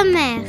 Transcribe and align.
sommaire. 0.00 0.44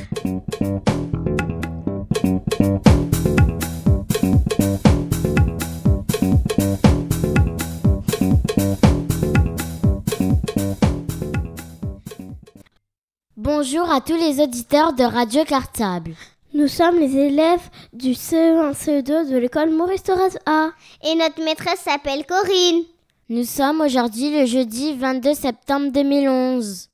Bonjour 13.35 13.89
à 13.89 13.99
tous 14.01 14.15
les 14.15 14.41
auditeurs 14.41 14.93
de 14.93 15.03
Radio 15.03 15.43
Cartable. 15.43 16.11
Nous 16.53 16.67
sommes 16.67 16.99
les 16.99 17.15
élèves 17.17 17.59
du 17.93 18.11
CE1 18.11 18.73
CE2 18.73 19.29
de 19.29 19.37
l'école 19.37 19.71
Maurice 19.71 20.03
Thorez 20.03 20.37
A. 20.45 20.69
Et 21.03 21.15
notre 21.15 21.43
maîtresse 21.43 21.81
s'appelle 21.81 22.25
Corinne. 22.25 22.83
Nous 23.29 23.45
sommes 23.45 23.81
aujourd'hui 23.81 24.37
le 24.37 24.45
jeudi 24.45 24.93
22 24.93 25.33
septembre 25.33 25.91
2011. 25.91 26.89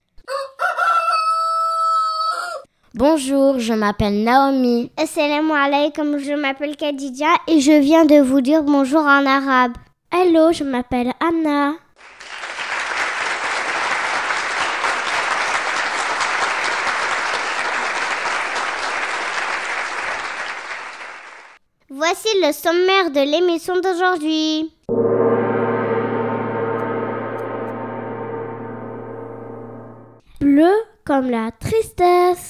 Bonjour, 2.97 3.59
je 3.59 3.73
m'appelle 3.73 4.23
Naomi. 4.23 4.91
Assalamu 4.97 5.51
alaikum, 5.51 6.17
je 6.17 6.33
m'appelle 6.33 6.75
Khadija 6.75 7.27
et 7.47 7.59
je 7.61 7.73
viens 7.79 8.05
de 8.05 8.19
vous 8.19 8.41
dire 8.41 8.63
bonjour 8.63 9.01
en 9.01 9.23
arabe. 9.23 9.73
Hello, 10.11 10.51
je 10.51 10.63
m'appelle 10.63 11.13
Anna. 11.19 11.73
Voici 21.91 22.29
le 22.41 22.51
sommaire 22.51 23.11
de 23.11 23.31
l'émission 23.31 23.75
d'aujourd'hui. 23.79 24.71
Bleu 30.41 30.73
comme 31.05 31.29
la 31.29 31.51
tristesse. 31.51 32.46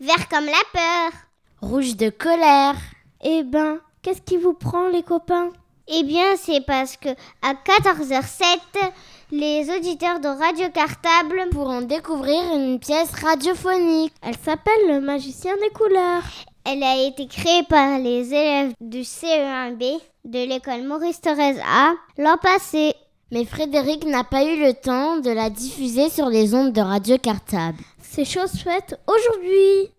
Vert 0.00 0.30
comme 0.30 0.46
la 0.46 0.52
peur. 0.72 1.12
Rouge 1.60 1.94
de 1.94 2.08
colère. 2.08 2.74
Eh 3.22 3.42
ben, 3.42 3.80
qu'est-ce 4.00 4.22
qui 4.22 4.38
vous 4.38 4.54
prend 4.54 4.88
les 4.88 5.02
copains? 5.02 5.50
Eh 5.88 6.04
bien, 6.04 6.36
c'est 6.38 6.64
parce 6.64 6.96
que 6.96 7.10
à 7.42 7.52
14h07, 7.52 8.60
les 9.30 9.68
auditeurs 9.68 10.18
de 10.20 10.28
Radio 10.28 10.70
Cartable 10.72 11.50
Pourront 11.50 11.82
découvrir 11.82 12.40
une 12.54 12.78
pièce 12.78 13.10
radiophonique. 13.12 14.14
Elle 14.22 14.38
s'appelle 14.38 14.88
le 14.88 15.02
magicien 15.02 15.52
des 15.56 15.68
couleurs. 15.68 16.24
Elle 16.64 16.82
a 16.82 17.06
été 17.06 17.26
créée 17.26 17.64
par 17.64 17.98
les 17.98 18.32
élèves 18.32 18.72
du 18.80 19.00
CE1B 19.00 20.00
de 20.24 20.48
l'école 20.48 20.84
Maurice 20.84 21.20
Thorez 21.20 21.60
A 21.60 21.92
l'an 22.16 22.38
passé. 22.38 22.94
Mais 23.32 23.44
Frédéric 23.44 24.06
n'a 24.06 24.24
pas 24.24 24.44
eu 24.44 24.64
le 24.64 24.72
temps 24.72 25.18
de 25.18 25.30
la 25.30 25.50
diffuser 25.50 26.08
sur 26.08 26.30
les 26.30 26.54
ondes 26.54 26.72
de 26.72 26.80
Radio 26.80 27.18
Cartable. 27.18 27.84
C'est 28.12 28.24
chose 28.24 28.50
faite 28.64 28.98
aujourd'hui. 29.06 29.92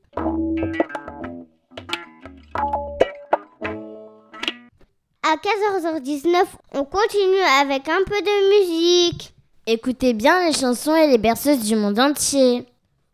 À 5.23 5.37
14h19, 5.37 6.43
on 6.73 6.83
continue 6.83 7.41
avec 7.61 7.87
un 7.87 8.03
peu 8.05 8.21
de 8.21 8.59
musique. 8.59 9.33
Écoutez 9.65 10.11
bien 10.13 10.45
les 10.45 10.51
chansons 10.51 10.93
et 10.93 11.07
les 11.07 11.19
berceuses 11.19 11.63
du 11.63 11.77
monde 11.77 11.99
entier. 11.99 12.65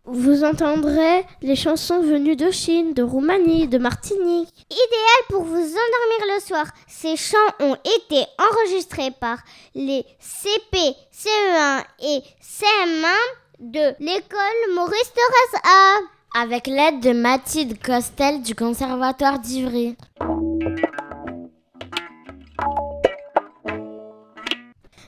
Vous 0.06 0.44
entendrez 0.44 1.24
les 1.44 1.56
chansons 1.56 2.02
venues 2.02 2.36
de 2.36 2.50
Chine, 2.50 2.96
de 2.96 3.03
Roumanie, 3.03 3.68
de 3.68 3.78
Martinique. 3.78 4.66
Idéal 4.72 5.22
pour 5.30 5.44
vous 5.44 5.53
endormir 5.53 6.36
le 6.36 6.41
soir. 6.41 6.66
Ces 6.88 7.16
chants 7.18 7.38
ont 7.59 7.75
été 7.75 8.25
enregistrés 8.40 9.12
par 9.12 9.38
les 9.75 10.03
CP, 10.19 10.96
CE1 11.13 11.84
et 12.00 12.24
CM1 12.41 13.13
de 13.59 13.95
l'école 14.00 14.75
Maurice 14.75 15.13
Thorez 15.13 15.63
A. 15.63 16.41
Avec 16.41 16.68
l'aide 16.68 17.00
de 17.00 17.12
Mathilde 17.13 17.81
Costel 17.81 18.41
du 18.44 18.53
Conservatoire 18.53 19.40
d'Ivry. 19.40 19.95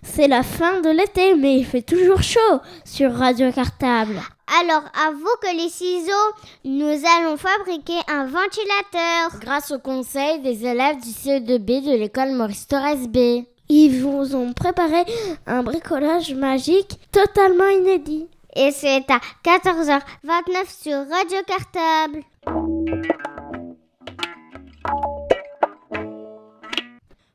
C'est 0.02 0.28
la 0.28 0.44
fin 0.44 0.82
de 0.82 0.90
l'été, 0.90 1.36
mais 1.36 1.58
il 1.60 1.66
fait 1.66 1.84
toujours 1.84 2.24
chaud 2.24 2.40
sur 2.84 3.14
Radio 3.14 3.52
Cartable. 3.52 4.20
Alors, 4.62 4.84
à 4.96 5.12
vous 5.12 5.36
que 5.42 5.56
les 5.56 5.70
ciseaux, 5.70 6.12
nous 6.66 7.04
allons 7.18 7.38
fabriquer 7.38 8.00
un 8.08 8.26
ventilateur. 8.26 9.40
Grâce 9.40 9.72
au 9.72 9.80
conseil 9.80 10.40
des 10.42 10.66
élèves 10.66 10.98
du 10.98 11.10
CE2B 11.10 11.86
de 11.86 11.96
l'école 11.98 12.32
Maurice 12.32 12.68
Thorez 12.68 13.08
B. 13.08 13.46
Ils 13.70 14.02
vous 14.02 14.36
ont 14.36 14.52
préparé 14.54 15.06
un 15.46 15.62
bricolage 15.62 16.34
magique 16.34 17.00
totalement 17.12 17.70
inédit. 17.70 18.28
Et 18.62 18.72
c'est 18.72 19.06
à 19.10 19.22
14h29 19.46 20.84
sur 20.84 20.98
Radio 21.10 21.38
Cartable. 21.48 22.24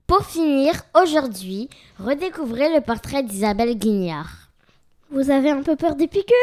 Pour 0.07 0.23
finir, 0.27 0.75
aujourd'hui, 0.95 1.71
redécouvrez 1.99 2.75
le 2.75 2.83
portrait 2.83 3.23
d'Isabelle 3.23 3.79
Guignard. 3.79 4.51
Vous 5.11 5.31
avez 5.31 5.49
un 5.49 5.63
peu 5.63 5.77
peur 5.77 5.95
des 5.95 6.09
piqûres? 6.09 6.35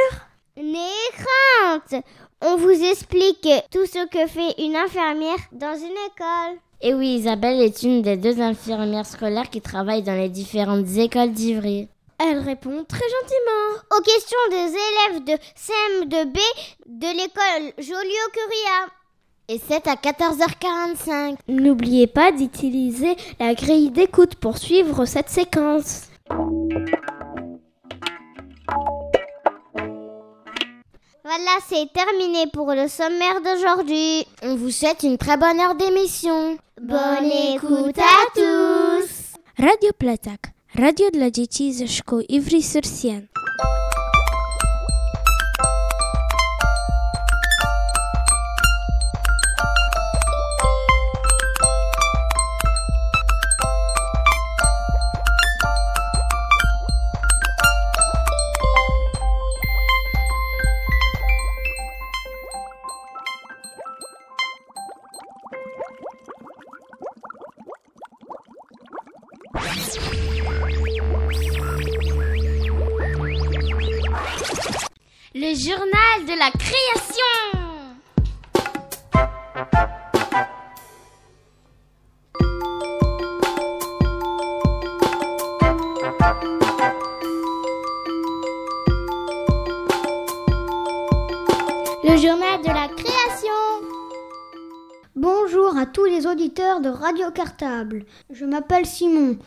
N'ayez 0.58 1.12
crainte 1.14 2.04
On 2.42 2.56
vous 2.58 2.72
explique 2.72 3.48
tout 3.70 3.86
ce 3.86 4.08
que 4.08 4.26
fait 4.26 4.64
une 4.64 4.76
infirmière 4.76 5.38
dans 5.52 5.76
une 5.76 5.92
école. 6.10 6.58
Et 6.82 6.96
oui, 6.96 7.18
Isabelle 7.18 7.62
est 7.62 7.84
une 7.84 8.02
des 8.02 8.18
deux 8.18 8.42
infirmières 8.42 9.06
scolaires 9.06 9.52
qui 9.52 9.62
travaillent 9.62 10.02
dans 10.02 10.18
les 10.18 10.30
différentes 10.30 10.90
écoles 10.98 11.34
d'Ivry. 11.34 11.88
Elle 12.24 12.38
répond 12.40 12.84
très 12.88 13.00
gentiment. 13.00 13.82
Aux 13.98 14.02
questions 14.02 14.38
des 14.52 14.56
élèves 14.56 15.24
de 15.24 15.34
CM2B 15.58 16.38
de 16.86 17.08
l'école 17.18 17.74
Joliot-Curia. 17.80 18.88
Et 19.48 19.60
c'est 19.68 19.88
à 19.88 19.96
14h45. 19.96 21.38
N'oubliez 21.48 22.06
pas 22.06 22.32
d'utiliser 22.32 23.16
la 23.40 23.56
grille 23.56 23.90
d'écoute 23.90 24.36
pour 24.36 24.60
suivre 24.60 25.06
cette 25.06 25.30
séquence. 25.30 26.10
Voilà, 31.24 31.58
c'est 31.68 31.92
terminé 31.92 32.46
pour 32.54 32.72
le 32.72 32.88
sommaire 32.88 33.42
d'aujourd'hui. 33.42 34.28
On 34.44 34.56
vous 34.56 34.70
souhaite 34.70 35.02
une 35.04 35.18
très 35.18 35.38
bonne 35.38 35.60
heure 35.60 35.76
d'émission. 35.76 36.58
Bonne 36.80 37.32
écoute 37.56 37.98
à 37.98 38.26
tous 38.36 39.34
Radio 39.58 39.92
Platak, 39.98 40.54
Радио 40.74 41.12
для 41.12 41.30
детей 41.30 41.72
из 41.72 41.92
школы 41.92 42.26
Иври 42.26 42.62
Сурсен. 42.62 43.28
Cartable. 97.32 98.06
Je 98.32 98.46
m'appelle 98.46 98.86
Simon. 98.86 99.38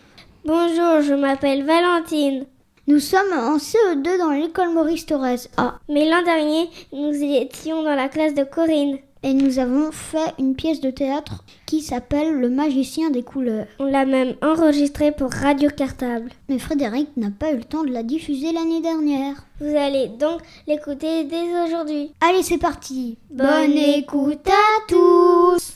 Bonjour, 0.45 1.01
je 1.03 1.15
m'appelle 1.15 1.65
Valentine. 1.65 2.45
Nous 2.87 2.99
sommes 3.01 3.33
en 3.33 3.57
CE2 3.57 4.19
dans 4.19 4.31
l'école 4.31 4.75
Maurice 4.75 5.07
Thorez 5.07 5.37
A. 5.57 5.79
Mais 5.89 6.09
l'an 6.09 6.23
dernier, 6.23 6.69
nous 6.93 7.15
étions 7.15 7.83
dans 7.83 7.95
la 7.95 8.09
classe 8.09 8.35
de 8.35 8.45
Corinne. 8.45 8.99
et 9.23 9.33
nous 9.33 9.59
avons 9.59 9.91
fait 9.91 10.35
une 10.39 10.55
pièce 10.55 10.83
de 10.83 10.91
théâtre 10.91 11.45
qui 11.65 11.81
s'appelle 11.81 12.39
Le 12.39 12.51
magicien 12.51 13.09
des 13.09 13.23
couleurs. 13.23 13.67
On 13.79 13.87
l'a 13.87 14.05
même 14.05 14.35
enregistrée 14.43 15.13
pour 15.13 15.31
Radio 15.33 15.71
Cartable. 15.75 16.29
Mais 16.51 16.59
Frédéric 16.59 17.09
n'a 17.17 17.31
pas 17.31 17.53
eu 17.53 17.57
le 17.57 17.65
temps 17.65 17.85
de 17.85 17.91
la 17.91 18.03
diffuser 18.03 18.53
l'année 18.53 18.83
dernière. 18.83 19.47
Vous 19.61 19.75
allez 19.75 20.09
donc 20.09 20.43
l'écouter 20.67 21.25
dès 21.25 21.65
aujourd'hui. 21.65 22.13
Allez, 22.21 22.43
c'est 22.43 22.59
parti. 22.59 23.17
Bonne 23.31 23.73
écoute 23.73 24.47
à 24.47 24.87
tous. 24.89 25.73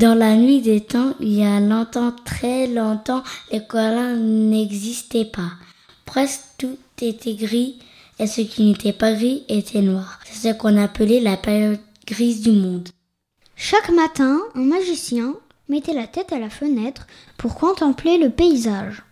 Dans 0.00 0.14
la 0.14 0.34
nuit 0.34 0.62
des 0.62 0.80
temps, 0.80 1.12
il 1.20 1.34
y 1.34 1.44
a 1.44 1.60
longtemps, 1.60 2.12
très 2.24 2.66
longtemps, 2.66 3.22
les 3.52 3.62
colons 3.62 4.16
n'existaient 4.16 5.26
pas. 5.26 5.50
Presque 6.06 6.40
tout 6.56 6.78
était 7.02 7.34
gris 7.34 7.78
et 8.18 8.26
ce 8.26 8.40
qui 8.40 8.64
n'était 8.64 8.94
pas 8.94 9.12
gris 9.12 9.44
était 9.50 9.82
noir. 9.82 10.18
C'est 10.24 10.54
ce 10.54 10.56
qu'on 10.56 10.78
appelait 10.78 11.20
la 11.20 11.36
période 11.36 11.80
grise 12.06 12.40
du 12.40 12.50
monde. 12.50 12.88
Chaque 13.56 13.90
matin, 13.90 14.38
un 14.54 14.64
magicien 14.64 15.34
mettait 15.68 15.92
la 15.92 16.06
tête 16.06 16.32
à 16.32 16.38
la 16.38 16.48
fenêtre 16.48 17.06
pour 17.36 17.56
contempler 17.56 18.16
le 18.16 18.30
paysage. 18.30 19.02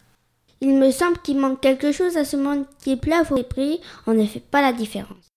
Il 0.63 0.75
me 0.75 0.91
semble 0.91 1.19
qu'il 1.19 1.39
manque 1.39 1.61
quelque 1.61 1.93
chose 1.93 2.17
à 2.17 2.25
ce 2.25 2.39
monde 2.39 2.65
qui 2.83 2.93
est 2.93 2.97
plat 2.97 3.25
au 3.31 3.43
prix, 3.43 3.83
on 4.07 4.15
ne 4.15 4.25
fait 4.25 4.41
pas 4.41 4.63
la 4.63 4.73
différence. 4.73 5.28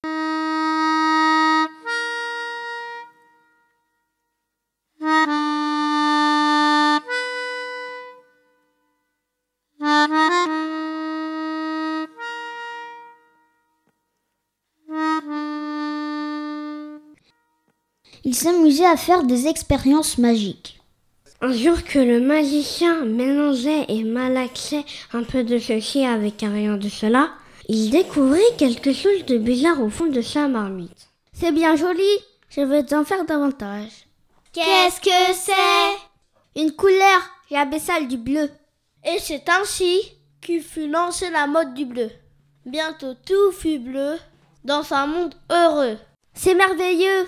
S'amusait 18.42 18.86
à 18.86 18.98
faire 18.98 19.24
des 19.24 19.48
expériences 19.48 20.18
magiques. 20.18 20.80
Un 21.42 21.54
jour 21.54 21.84
que 21.84 22.00
le 22.00 22.20
magicien 22.20 23.06
mélangeait 23.06 23.86
et 23.88 24.04
malaxait 24.04 24.86
un 25.14 25.24
peu 25.24 25.44
de 25.44 25.60
ceci 25.60 26.06
avec 26.06 26.42
un 26.42 26.52
rayon 26.52 26.78
de 26.78 26.90
cela, 26.90 27.30
il 27.68 27.92
découvrit 27.92 28.42
quelque 28.58 28.94
chose 28.94 29.26
de 29.28 29.38
bizarre 29.38 29.82
au 29.82 29.90
fond 29.90 30.08
de 30.08 30.22
sa 30.22 30.48
marmite. 30.48 31.10
C'est 31.34 31.52
bien 31.52 31.76
joli, 31.76 32.18
je 32.50 32.62
vais 32.62 32.84
t'en 32.84 33.06
faire 33.06 33.26
davantage. 33.26 33.92
Qu'est-ce 34.54 35.00
que 35.02 35.34
c'est? 35.34 36.62
Une 36.62 36.72
couleur, 36.72 37.22
l'abbessale 37.52 38.08
du 38.08 38.18
bleu. 38.18 38.50
Et 39.06 39.20
c'est 39.20 39.48
ainsi 39.50 40.02
qu'il 40.42 40.62
fut 40.62 40.88
lancé 40.88 41.30
la 41.30 41.46
mode 41.46 41.76
du 41.76 41.86
bleu. 41.86 42.10
Bientôt 42.66 43.14
tout 43.26 43.52
fut 43.52 43.80
bleu 43.80 44.18
dans 44.64 44.94
un 44.94 45.06
monde 45.06 45.36
heureux. 45.52 45.98
C'est 46.34 46.56
merveilleux. 46.56 47.28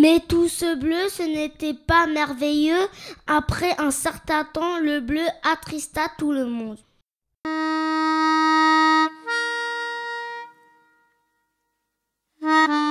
Mais 0.00 0.20
tout 0.20 0.48
ce 0.48 0.76
bleu, 0.76 1.10
ce 1.10 1.22
n'était 1.22 1.74
pas 1.74 2.06
merveilleux. 2.06 2.88
Après 3.26 3.78
un 3.78 3.90
certain 3.90 4.44
temps, 4.44 4.78
le 4.78 5.00
bleu 5.00 5.26
attrista 5.42 6.08
tout 6.16 6.32
le 6.32 6.46
monde. 6.46 6.78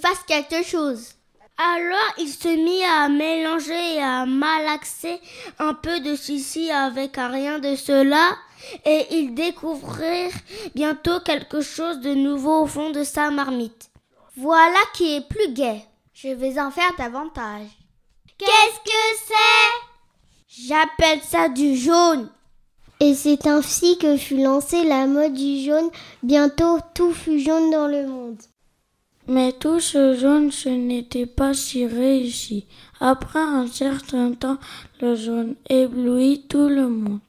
fasse 0.00 0.22
quelque 0.26 0.64
chose. 0.64 1.14
Alors 1.58 2.14
il 2.18 2.28
se 2.28 2.48
mit 2.48 2.82
à 2.84 3.08
mélanger 3.08 3.96
et 3.96 4.02
à 4.02 4.24
malaxer 4.24 5.20
un 5.58 5.74
peu 5.74 6.00
de 6.00 6.16
ceci 6.16 6.70
avec 6.70 7.18
un 7.18 7.28
rien 7.28 7.58
de 7.58 7.76
cela, 7.76 8.34
et 8.86 9.06
il 9.10 9.34
découvrirent 9.34 10.32
bientôt 10.74 11.20
quelque 11.20 11.60
chose 11.60 12.00
de 12.00 12.14
nouveau 12.14 12.62
au 12.62 12.66
fond 12.66 12.90
de 12.90 13.04
sa 13.04 13.30
marmite. 13.30 13.90
Voilà 14.36 14.78
qui 14.94 15.16
est 15.16 15.28
plus 15.28 15.52
gai. 15.52 15.82
Je 16.14 16.28
vais 16.28 16.58
en 16.58 16.70
faire 16.70 16.92
davantage. 16.96 17.66
Qu'est-ce 18.38 18.80
que 18.84 19.18
c'est? 19.26 20.66
J'appelle 20.66 21.20
ça 21.22 21.48
du 21.48 21.76
jaune. 21.76 22.30
Et 23.00 23.14
c'est 23.14 23.46
ainsi 23.46 23.98
que 23.98 24.16
fut 24.16 24.42
lancée 24.42 24.84
la 24.84 25.06
mode 25.06 25.34
du 25.34 25.64
jaune. 25.64 25.90
Bientôt 26.22 26.78
tout 26.94 27.12
fut 27.12 27.40
jaune 27.40 27.70
dans 27.70 27.86
le 27.86 28.06
monde. 28.06 28.40
Mais 29.32 29.52
tout 29.52 29.78
ce 29.78 30.16
jaune, 30.16 30.50
ce 30.50 30.68
n'était 30.68 31.24
pas 31.24 31.54
si 31.54 31.86
réussi. 31.86 32.66
Après 32.98 33.38
un 33.38 33.68
certain 33.68 34.32
temps, 34.32 34.58
le 35.00 35.14
jaune 35.14 35.54
éblouit 35.68 36.46
tout 36.48 36.68
le 36.68 36.88
monde. 36.88 37.20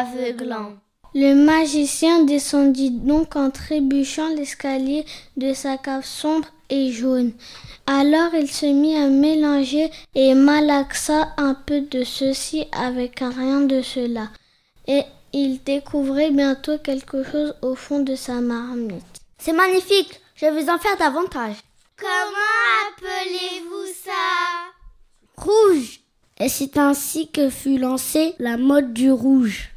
Aveuglant. 0.00 0.72
Le 1.14 1.34
magicien 1.34 2.24
descendit 2.24 2.90
donc 2.90 3.34
en 3.36 3.50
trébuchant 3.50 4.28
l'escalier 4.28 5.04
de 5.36 5.52
sa 5.52 5.76
cave 5.76 6.04
sombre 6.04 6.48
et 6.68 6.92
jaune. 6.92 7.32
Alors 7.86 8.32
il 8.34 8.48
se 8.48 8.66
mit 8.66 8.96
à 8.96 9.08
mélanger 9.08 9.90
et 10.14 10.34
malaxa 10.34 11.34
un 11.36 11.54
peu 11.54 11.80
de 11.80 12.04
ceci 12.04 12.66
avec 12.72 13.18
rien 13.18 13.62
de 13.62 13.82
cela. 13.82 14.28
Et 14.86 15.02
il 15.32 15.62
découvrait 15.64 16.30
bientôt 16.30 16.78
quelque 16.78 17.24
chose 17.24 17.54
au 17.62 17.74
fond 17.74 18.00
de 18.00 18.14
sa 18.14 18.40
marmite. 18.40 19.04
C'est 19.38 19.52
magnifique, 19.52 20.20
je 20.36 20.46
vais 20.46 20.70
en 20.70 20.78
faire 20.78 20.96
davantage. 20.96 21.56
Comment 21.96 22.60
appelez-vous 22.86 23.92
ça? 24.04 24.12
Rouge. 25.36 26.00
Et 26.38 26.48
c'est 26.48 26.78
ainsi 26.78 27.30
que 27.30 27.50
fut 27.50 27.78
lancée 27.78 28.34
la 28.38 28.56
mode 28.56 28.92
du 28.94 29.10
rouge. 29.10 29.69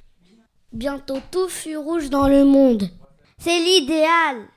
Bientôt 0.74 1.20
tout 1.30 1.50
fut 1.50 1.78
rouge 1.78 2.10
dans 2.10 2.28
le 2.28 2.46
monde. 2.46 2.90
C'est 3.38 3.60
l'idéal. 3.60 4.48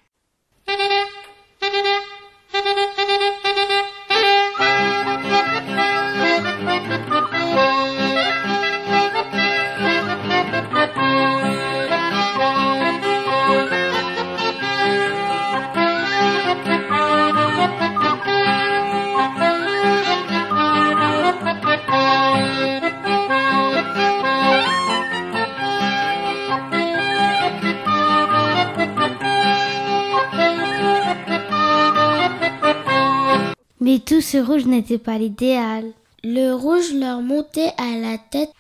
Ce 34.37 34.43
rouge 34.43 34.67
n'était 34.67 34.99
pas 34.99 35.17
l'idéal. 35.17 35.93
Le 36.23 36.53
rouge 36.53 36.93
leur 36.93 37.23
montait 37.23 37.73
à 37.79 37.99
la 37.99 38.19
tête 38.19 38.51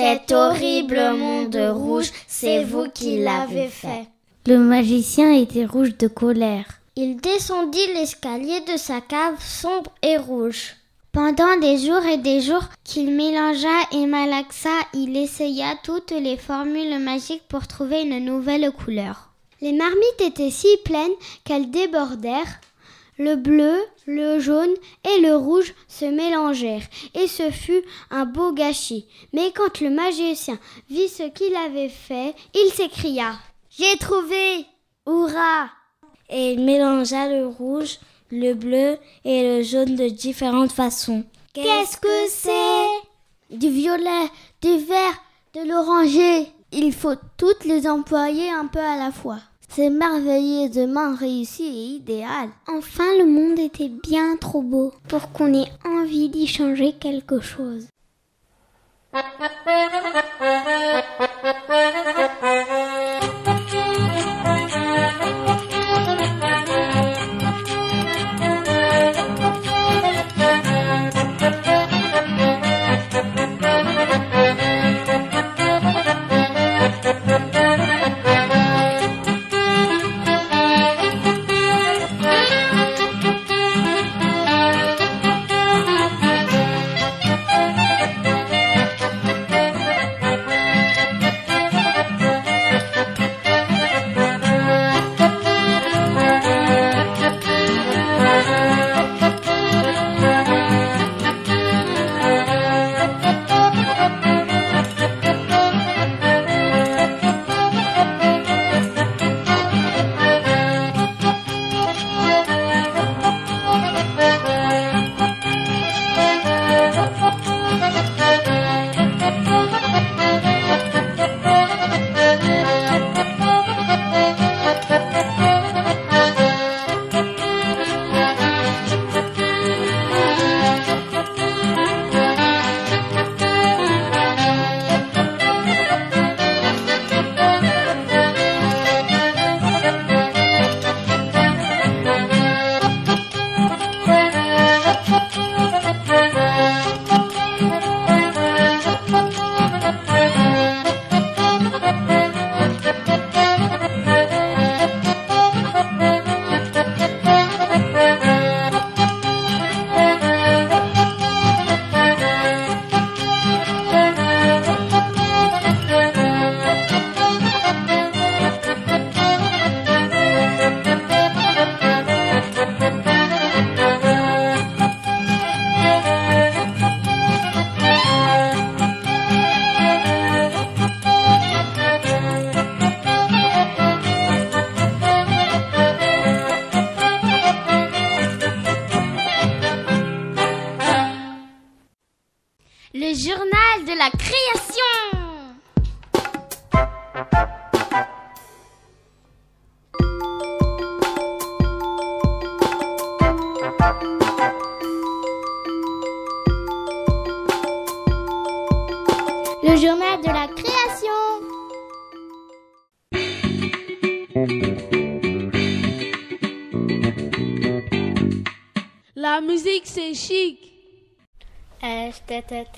Cet 0.00 0.32
horrible 0.32 1.12
monde 1.12 1.58
rouge, 1.74 2.10
c'est 2.26 2.64
vous 2.64 2.86
qui 2.88 3.18
l'avez 3.18 3.68
fait. 3.68 4.06
Le 4.46 4.56
magicien 4.56 5.30
était 5.34 5.66
rouge 5.66 5.94
de 5.98 6.08
colère. 6.08 6.64
Il 6.96 7.18
descendit 7.18 7.86
l'escalier 7.94 8.60
de 8.60 8.78
sa 8.78 9.02
cave 9.02 9.38
sombre 9.40 9.92
et 10.02 10.16
rouge. 10.16 10.76
Pendant 11.12 11.54
des 11.60 11.76
jours 11.76 12.06
et 12.06 12.16
des 12.16 12.40
jours 12.40 12.64
qu'il 12.82 13.14
mélangea 13.14 13.68
et 13.92 14.06
malaxa, 14.06 14.70
il 14.94 15.14
essaya 15.18 15.74
toutes 15.84 16.12
les 16.12 16.38
formules 16.38 16.98
magiques 16.98 17.46
pour 17.46 17.66
trouver 17.66 18.00
une 18.00 18.24
nouvelle 18.24 18.72
couleur. 18.72 19.28
Les 19.60 19.74
marmites 19.74 20.22
étaient 20.22 20.50
si 20.50 20.78
pleines 20.82 21.18
qu'elles 21.44 21.70
débordèrent. 21.70 22.60
Le 23.20 23.36
bleu, 23.36 23.76
le 24.06 24.38
jaune 24.38 24.72
et 25.04 25.20
le 25.20 25.36
rouge 25.36 25.74
se 25.88 26.06
mélangèrent, 26.06 26.88
et 27.12 27.26
ce 27.26 27.50
fut 27.50 27.82
un 28.10 28.24
beau 28.24 28.54
gâchis. 28.54 29.06
Mais 29.34 29.52
quand 29.54 29.82
le 29.82 29.90
magicien 29.90 30.58
vit 30.88 31.10
ce 31.10 31.24
qu'il 31.24 31.54
avait 31.54 31.90
fait, 31.90 32.34
il 32.54 32.70
s'écria 32.72 33.32
J'ai 33.68 33.94
trouvé 33.98 34.64
Hurrah 35.06 35.68
Et 36.30 36.52
il 36.52 36.64
mélangea 36.64 37.28
le 37.28 37.46
rouge, 37.46 37.98
le 38.30 38.54
bleu 38.54 38.96
et 39.26 39.42
le 39.42 39.62
jaune 39.64 39.96
de 39.96 40.08
différentes 40.08 40.72
façons. 40.72 41.22
Qu'est-ce 41.52 41.98
que 41.98 42.26
c'est 42.26 43.54
Du 43.54 43.68
violet, 43.68 44.30
du 44.62 44.78
vert, 44.78 45.22
de 45.52 45.68
l'oranger. 45.68 46.50
Il 46.72 46.94
faut 46.94 47.16
toutes 47.36 47.66
les 47.66 47.86
employer 47.86 48.48
un 48.48 48.66
peu 48.66 48.78
à 48.78 48.96
la 48.96 49.12
fois. 49.12 49.40
C'est 49.72 49.88
merveilleusement 49.88 51.14
réussi 51.14 51.62
et 51.62 51.94
idéal. 51.96 52.48
Enfin, 52.66 53.04
le 53.20 53.24
monde 53.24 53.60
était 53.60 53.88
bien 53.88 54.36
trop 54.36 54.62
beau 54.62 54.92
pour 55.08 55.30
qu'on 55.30 55.54
ait 55.54 55.70
envie 55.84 56.28
d'y 56.28 56.48
changer 56.48 56.92
quelque 56.92 57.40
chose. 57.40 57.86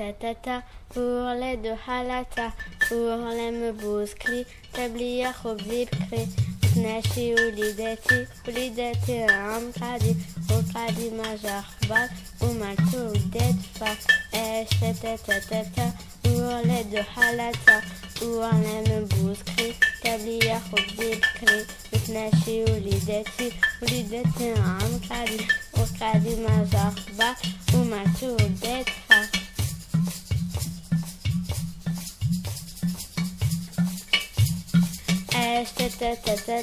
ta 0.01 0.63
pour 0.89 1.33
les 1.39 1.57
deux 1.57 1.77
halata 1.87 2.51
pour 2.87 3.17
les 3.37 3.51
me 3.51 3.71
boskli 3.71 4.45
tablia 4.73 5.31
khobzibkri 5.33 6.27
تناشي 6.77 7.33
وليداتي 7.33 8.27
وليداتي 8.47 9.23
عم 9.23 9.71
قاعدي 9.79 10.15
وقاعدي 10.51 11.09
ما 11.09 11.35
جاخبار 11.43 12.09
ومالتو 12.41 13.07
ودات 13.07 13.55
فا 13.79 13.91
اش 14.33 14.69
تاتا 14.81 15.15
تاتا 15.15 15.63
تا 15.75 15.91
وولد 16.27 16.95
حالتا 17.15 17.81
وانا 18.21 18.81
من 18.81 19.05
بوسكري 19.05 19.73
تابلي 20.03 20.39
ياخد 20.39 20.85
بكري 20.97 21.65
وتناشي 21.93 22.63
وليداتي 22.63 23.51
وليداتي 23.81 24.51
عم 24.51 24.99
قاعدي 25.09 25.47
وقاعدي 25.77 26.35
ما 26.35 26.67
جاخبار 26.73 27.35
ومالتو 27.73 28.33
ودات 28.33 28.85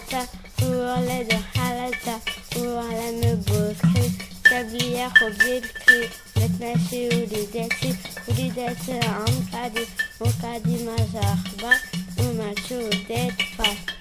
ta 0.09 0.21
Oorle 0.65 1.23
de 1.29 1.37
halata 1.53 2.15
Oorle 2.57 3.11
me 3.19 3.35
Metnashi 6.35 7.07
ulideti 7.07 7.95
Ulideti 8.27 8.91
amkadi 8.91 9.87
Mokadi 10.19 10.75
mazakhba 10.85 11.71
Umachu 12.17 12.79
detfa 13.07 13.98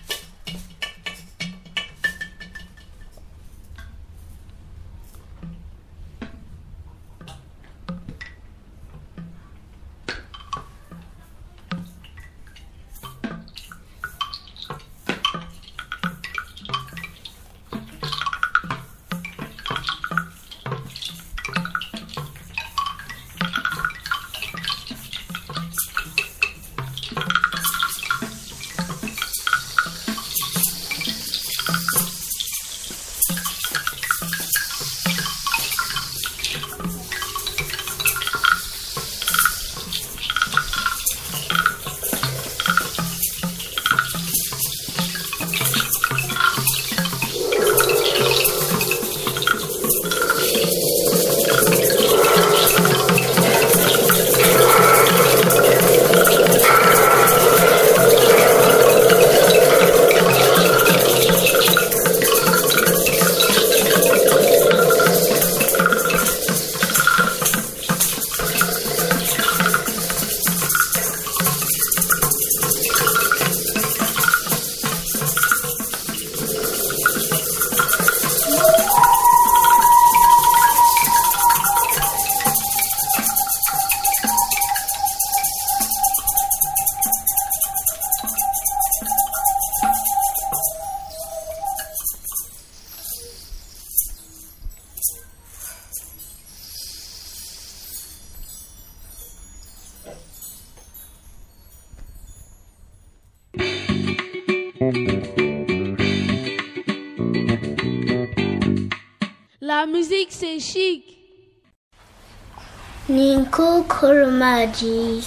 Ninko 113.09 113.85
Kolomaji, 113.88 115.25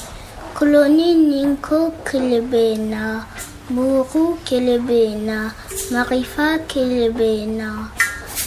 Koloni 0.54 1.16
Ninko 1.16 1.92
Kelebena, 2.06 3.26
Buru 3.72 4.38
Kelebena, 4.46 5.52
Marifa 5.90 6.60
Kelebena, 6.68 7.90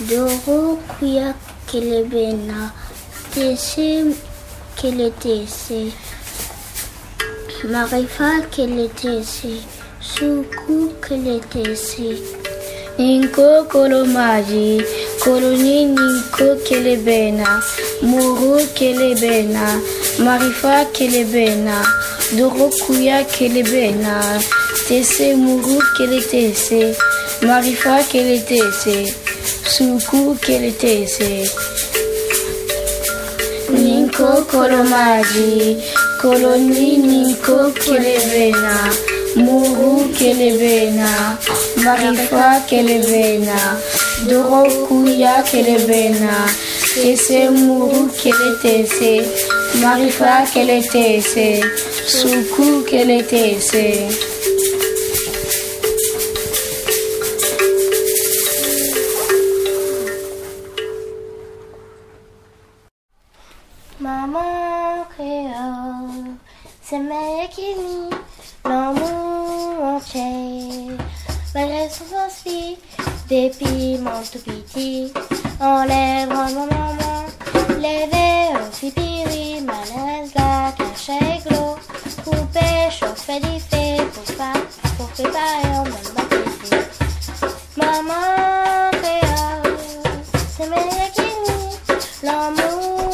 Doro 0.08 0.76
Kuya 0.86 1.34
Kelebena, 1.66 2.70
Tese 3.32 4.14
Keletese, 4.76 5.92
Marifa 7.64 8.40
Keletese, 8.52 9.64
Suku 10.00 10.94
Keletese. 11.00 12.22
Ninko 12.98 13.66
Kolomaji, 13.66 14.78
Koloni 15.24 15.86
Ninko 15.96 16.54
Kelebena, 16.66 17.48
Muru 18.02 18.58
Kelebena, 18.76 19.80
Marifa 20.18 20.84
Kelebena, 20.92 21.82
Dorokuya 22.36 23.24
Kelebena, 23.34 24.20
Tese 24.86 25.34
Muru 25.34 25.80
Keletese, 25.96 26.94
Marifa 27.40 28.02
Keletese, 28.10 29.14
Suku 29.64 30.36
Keletese. 30.44 31.48
Ninko 33.72 34.44
Kolomaji, 34.44 35.80
Koloni 36.20 36.98
Ninko 36.98 37.72
Kelebena, 37.82 38.76
Muru 39.36 40.04
Kelebena, 40.12 41.38
Marifa 41.82 42.60
Kelebena, 42.68 43.58
Dorokuya 44.22 45.42
Kelebena, 45.44 46.46
Tese 46.94 47.50
Muru 47.50 48.08
Keletese, 48.08 49.26
Marifa 49.82 50.46
Keletese, 50.46 51.60
Suku 52.06 52.84
Keletese. 52.86 54.08
Maman 64.00 65.04
créole, 65.16 66.36
c'est 66.82 66.98
mère 66.98 67.48
qui 67.50 67.74
l'amour 68.64 69.82
entier. 69.82 70.96
Malgré 71.54 71.88
son 71.88 72.04
souci, 72.04 72.76
des 73.28 73.50
piments 73.50 74.22
tout 74.32 74.38
petits, 74.38 75.12
enlève 75.60 76.28
mon 76.28 76.66
maman, 76.66 77.24
levé 77.76 78.54
au 78.54 78.70
pipiri, 78.78 79.60
malaise 79.62 80.32
la 80.34 80.72
cachée 80.76 81.40
glos, 81.46 81.76
coupé, 82.24 82.90
chauffé, 82.90 83.40
fait 83.70 84.02
pour 84.12 84.36
pas, 84.36 84.52
pour 84.96 85.08
préparer 85.08 85.76
en 85.76 85.84
même 85.84 86.12
bâtisse. 86.14 87.00
Maman 87.76 88.74
c'est 90.56 90.70
mère 90.70 91.10
qui 91.14 92.26
l'amour 92.26 93.13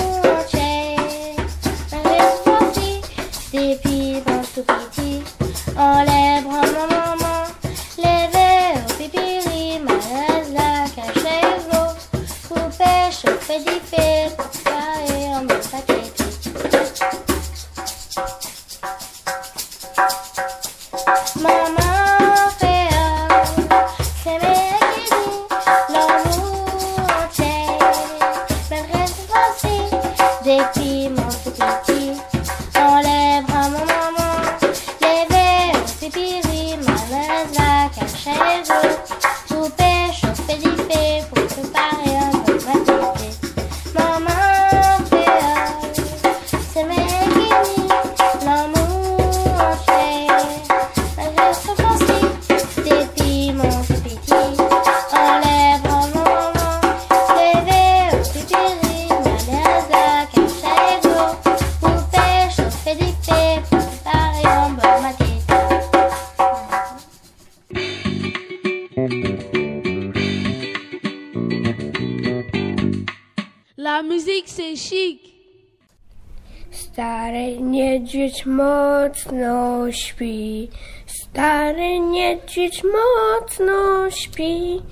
mocno 78.46 79.92
śpi, 79.92 80.68
stary 81.06 82.00
niedźwiedź 82.00 82.82
mocno 82.84 84.10
śpi. 84.10 84.82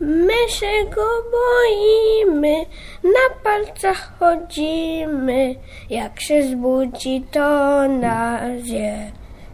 My 0.00 0.48
się 0.48 0.90
go 0.94 1.06
boimy, 1.32 2.56
na 3.04 3.34
palcach 3.44 4.18
chodzimy, 4.18 5.54
jak 5.90 6.20
się 6.20 6.42
zbudzi 6.42 7.24
to 7.30 7.88
nas 7.88 8.62
zje. 8.62 9.10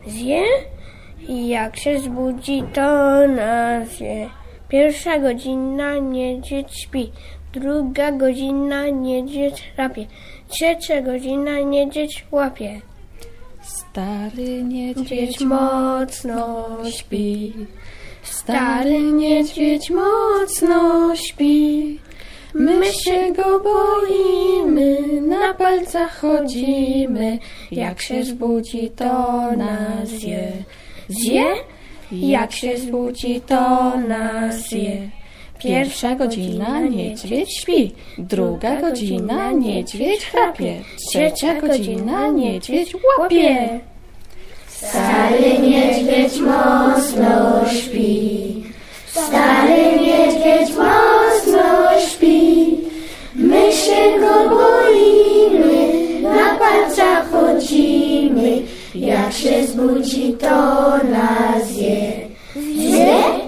Zje? 0.07 0.43
Jak 1.29 1.77
się 1.77 2.01
zbudzi 2.01 2.62
to 2.75 3.27
nas 3.29 3.88
zje. 3.88 4.31
Pierwsza 4.69 5.19
godzina 5.19 5.99
niedźwiedź 5.99 6.81
śpi, 6.81 7.12
druga 7.53 8.12
godzina 8.12 8.88
niedźwiedź 8.88 9.73
rapie, 9.77 10.07
trzecia 10.49 11.03
godzina 11.03 11.61
niedźwiedź 11.61 12.25
łapie. 12.31 12.81
Stary 13.79 14.63
niedźwiedź 14.63 15.41
mocno 15.41 16.69
śpi, 16.91 17.53
stary 18.23 18.99
niedźwiedź 19.01 19.91
mocno 19.91 21.17
śpi. 21.17 21.99
My 22.55 22.93
się 22.93 23.33
go 23.33 23.61
boimy, 23.61 25.21
na 25.21 25.55
palcach 25.55 26.21
chodzimy, 26.21 27.39
jak 27.71 28.03
się 28.03 28.25
zbudzi 28.25 28.91
to 28.91 29.13
nas 29.57 30.09
zje. 30.09 30.53
Zje? 31.09 31.45
Jak 32.13 32.53
się 32.53 32.79
zbudzi 32.79 33.41
to 33.41 33.93
nas 33.99 34.69
zje. 34.69 35.22
Pierwsza 35.62 36.14
godzina 36.14 36.81
niedźwiedź 36.81 37.59
śpi, 37.59 37.92
druga 38.18 38.81
godzina 38.81 39.53
niedźwiedź 39.53 40.27
chrapie, 40.27 40.75
trzecia 41.09 41.61
godzina 41.61 42.29
niedźwiedź 42.29 42.96
łapie. 43.18 43.81
Stary 44.68 45.59
niedźwiedź 45.59 46.40
mocno 46.40 47.64
śpi, 47.70 48.62
stary 49.07 50.01
niedźwiedź 50.01 50.68
mocno 50.68 52.01
śpi. 52.11 52.77
My 53.35 53.72
się 53.72 54.20
go 54.20 54.57
boimy, 54.57 55.88
na 56.22 56.59
palcach 56.59 57.31
chodzimy, 57.31 58.62
jak 58.94 59.33
się 59.33 59.66
zbudzi 59.66 60.33
to 60.33 60.96
nas 61.05 61.68
zje. 61.68 62.12
Zje? 62.77 63.41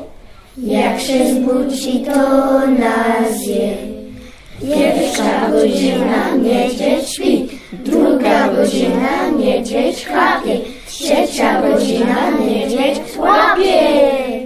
Jak 0.59 1.01
się 1.01 1.35
zbudzi, 1.35 2.01
to 2.01 2.67
nas 2.67 3.40
zje. 3.45 3.77
Pierwsza 4.61 5.51
godzina 5.51 6.37
niedźwiedź 6.43 7.11
śpi, 7.11 7.49
druga 7.73 8.49
godzina 8.49 9.31
niedźwiedź 9.38 10.05
chrapie, 10.05 10.59
trzecia 10.87 11.62
godzina 11.62 12.31
niedźwiedź 12.40 12.99
łapie. 13.19 14.43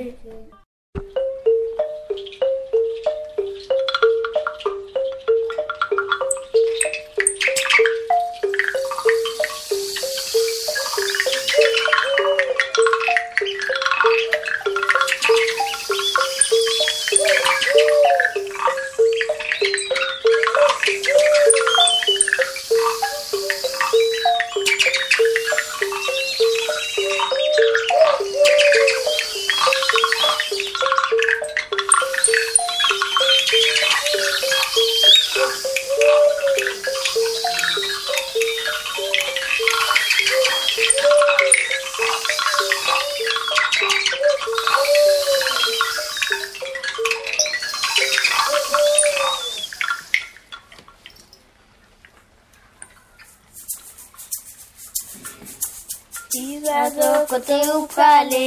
Kote 57.38 57.70
ou 57.70 57.86
prale, 57.86 58.38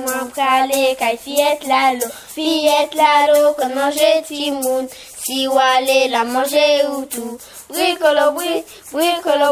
mwen 0.00 0.28
prale 0.32 0.94
Kay 0.96 1.16
fiyet 1.20 1.66
lalo, 1.68 2.06
fiyet 2.32 2.94
lalo 2.96 3.50
Kon 3.58 3.74
manje 3.76 4.08
ti 4.28 4.48
moun. 4.54 4.88
Si 5.20 5.44
wale 5.52 5.98
la 6.08 6.22
manje 6.24 6.64
ou 6.88 7.02
tou. 7.12 7.36
Bri 7.68 7.90
kolo 8.00 8.30
bri, 8.38 8.62
bri 8.94 9.10
kolo 9.20 9.50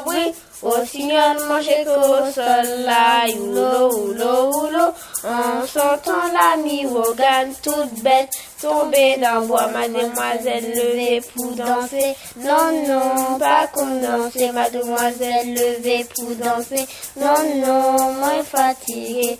O 0.63 0.73
sinyon 0.87 1.37
manje 1.49 1.85
ko 1.85 2.01
sol. 2.33 2.69
La 2.87 3.27
Youlo, 3.29 3.91
oulo, 3.93 4.51
oulo 4.51 4.87
En 5.25 5.67
sentant 5.67 6.33
la 6.33 6.57
mi 6.57 6.87
wogan 6.87 7.53
tout 7.63 7.91
bête 8.03 8.31
Tombe 8.61 8.95
dans 9.21 9.43
bois, 9.47 9.67
mademoiselle 9.69 10.73
levée 10.75 11.21
pour 11.35 11.53
danser 11.53 12.15
Non, 12.39 12.73
non, 12.89 13.39
pas 13.39 13.69
danser 13.75 14.51
Mademoiselle 14.53 15.55
levée 15.55 16.07
pour 16.15 16.31
danser 16.37 16.87
Non, 17.17 17.37
non, 17.57 18.13
moins 18.15 18.43
fatiguée 18.43 19.39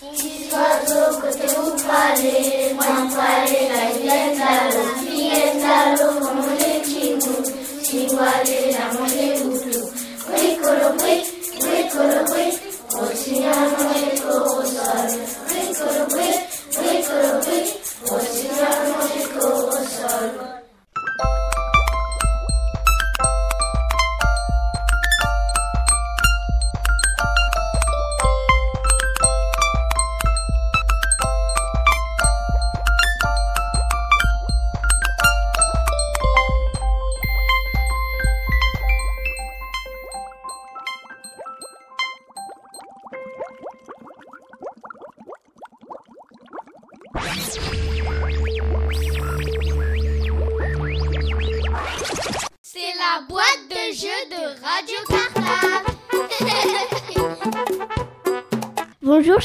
Petit 0.00 0.48
oiseau, 0.52 1.20
côté 1.20 1.46
vous 1.56 1.76
parlez, 1.84 2.72
moi 2.74 2.84
parler, 3.16 3.68
la 3.68 3.98
vienne 3.98 4.40
à 4.40 4.70
l'eau, 4.70 4.88
vienne 5.10 5.64
à 5.64 5.96
l'eau, 5.96 6.20
comme 6.20 6.46
les 6.56 6.80
timous, 6.82 7.44
si 7.82 8.06
vous 8.06 8.16
allez 8.16 8.72
la 8.72 8.96
manger. 8.96 9.27
Oui, 10.68 10.74
colobri, 10.74 11.22
oui, 11.62 11.88
colobri, 11.90 12.46
aussi 13.00 13.42
à 13.42 13.56
manger 13.70 14.20
au 14.22 14.64
sol. 14.66 15.08
Oui, 15.48 15.62
colobri, 15.72 16.30
oui, 16.78 16.94
colobri, 17.08 17.60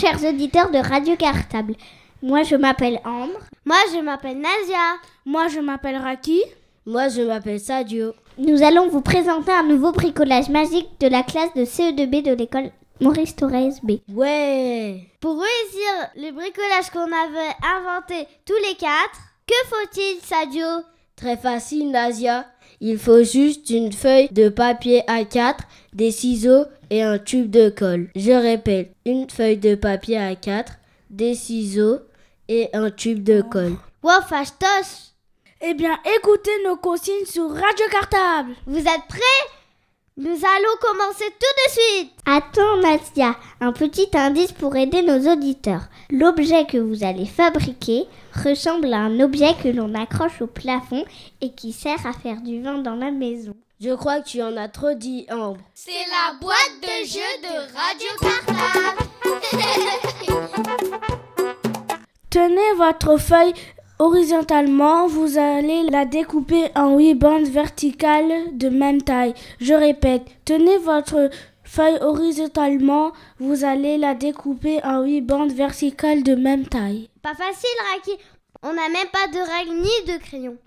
chers 0.03 0.25
auditeurs 0.25 0.69
de 0.69 0.79
Radio 0.79 1.15
Cartable. 1.15 1.75
Moi 2.21 2.43
je 2.43 2.57
m'appelle 2.57 2.99
Ambre. 3.05 3.39
Moi 3.63 3.77
je 3.93 4.01
m'appelle 4.01 4.35
Nazia. 4.35 4.97
Moi 5.25 5.47
je 5.47 5.61
m'appelle 5.61 5.95
Raki. 5.95 6.41
Moi 6.85 7.07
je 7.07 7.21
m'appelle 7.21 7.61
Sadio. 7.61 8.11
Nous 8.37 8.63
allons 8.63 8.89
vous 8.89 8.99
présenter 8.99 9.53
un 9.53 9.63
nouveau 9.63 9.93
bricolage 9.93 10.49
magique 10.49 10.89
de 10.99 11.07
la 11.07 11.23
classe 11.23 11.53
de 11.55 11.63
CE2B 11.63 12.21
de 12.21 12.33
l'école 12.33 12.71
Maurice 12.99 13.33
Thorez 13.37 13.69
B. 13.81 13.91
Ouais 14.13 15.07
Pour 15.21 15.35
réussir 15.39 16.09
le 16.17 16.31
bricolage 16.33 16.89
qu'on 16.91 16.99
avait 16.99 17.55
inventé 17.77 18.27
tous 18.45 18.59
les 18.67 18.75
quatre, 18.75 19.21
que 19.47 19.69
faut-il, 19.69 20.19
Sadio? 20.21 20.67
Très 21.15 21.37
facile, 21.37 21.91
Nasia. 21.91 22.45
Il 22.81 22.97
faut 22.97 23.23
juste 23.23 23.69
une 23.69 23.93
feuille 23.93 24.27
de 24.33 24.49
papier 24.49 25.03
A4, 25.07 25.59
des 25.93 26.11
ciseaux 26.11 26.65
et 26.93 27.01
un 27.01 27.17
tube 27.17 27.49
de 27.49 27.69
colle. 27.69 28.09
Je 28.15 28.31
répète, 28.31 28.93
une 29.03 29.27
feuille 29.27 29.57
de 29.57 29.73
papier 29.73 30.17
A4, 30.19 30.67
des 31.09 31.33
ciseaux 31.33 32.01
et 32.47 32.69
un 32.73 32.91
tube 32.91 33.23
de 33.23 33.41
colle. 33.41 33.77
Wow, 34.03 34.21
fâche-toche 34.29 35.09
Eh 35.61 35.73
bien, 35.73 35.97
écoutez 36.17 36.51
nos 36.63 36.75
consignes 36.75 37.25
sur 37.25 37.49
Radio 37.49 37.85
Cartable. 37.89 38.51
Vous 38.67 38.77
êtes 38.77 39.07
prêts? 39.09 39.62
Nous 40.15 40.29
allons 40.29 40.77
commencer 40.79 41.25
tout 41.25 41.55
de 41.65 41.71
suite 41.71 42.11
Attends, 42.27 42.77
Nadia, 42.77 43.35
un 43.59 43.71
petit 43.71 44.09
indice 44.13 44.51
pour 44.51 44.75
aider 44.75 45.01
nos 45.01 45.31
auditeurs. 45.33 45.87
L'objet 46.11 46.65
que 46.67 46.77
vous 46.77 47.03
allez 47.03 47.25
fabriquer 47.25 48.05
ressemble 48.45 48.93
à 48.93 48.99
un 48.99 49.19
objet 49.21 49.55
que 49.63 49.69
l'on 49.69 49.95
accroche 49.95 50.39
au 50.43 50.45
plafond 50.45 51.03
et 51.41 51.51
qui 51.53 51.73
sert 51.73 52.05
à 52.05 52.13
faire 52.13 52.41
du 52.41 52.61
vin 52.61 52.77
dans 52.77 52.93
la 52.93 53.09
maison. 53.09 53.55
Je 53.81 53.89
crois 53.95 54.19
que 54.21 54.29
tu 54.29 54.43
en 54.43 54.55
as 54.55 54.69
trop 54.69 54.93
dit, 54.93 55.25
Ambre. 55.31 55.61
C'est 55.73 55.91
la 55.91 56.37
boîte 56.39 56.77
de 56.83 57.07
jeu 57.07 57.19
de 57.41 57.73
Radio 57.73 58.09
Cartable. 58.21 59.09
Tenez 62.29 62.73
votre 62.77 63.17
feuille 63.17 63.53
horizontalement, 63.99 65.07
vous 65.07 65.37
allez 65.37 65.83
la 65.89 66.05
découper 66.05 66.65
en 66.75 66.97
huit 66.97 67.15
bandes 67.15 67.47
verticales 67.47 68.57
de 68.57 68.69
même 68.69 69.01
taille. 69.01 69.33
Je 69.59 69.73
répète, 69.73 70.23
tenez 70.45 70.77
votre 70.77 71.29
feuille 71.63 71.97
horizontalement, 72.01 73.11
vous 73.39 73.63
allez 73.63 73.97
la 73.97 74.13
découper 74.13 74.83
en 74.83 75.03
huit 75.03 75.21
bandes 75.21 75.53
verticales 75.53 76.23
de 76.23 76.35
même 76.35 76.67
taille. 76.67 77.09
Pas 77.21 77.33
facile, 77.33 77.69
Raki. 77.93 78.11
On 78.63 78.73
n'a 78.73 78.89
même 78.89 79.07
pas 79.11 79.27
de 79.27 79.39
règles 79.39 79.81
ni 79.81 80.13
de 80.13 80.19
crayon. 80.19 80.57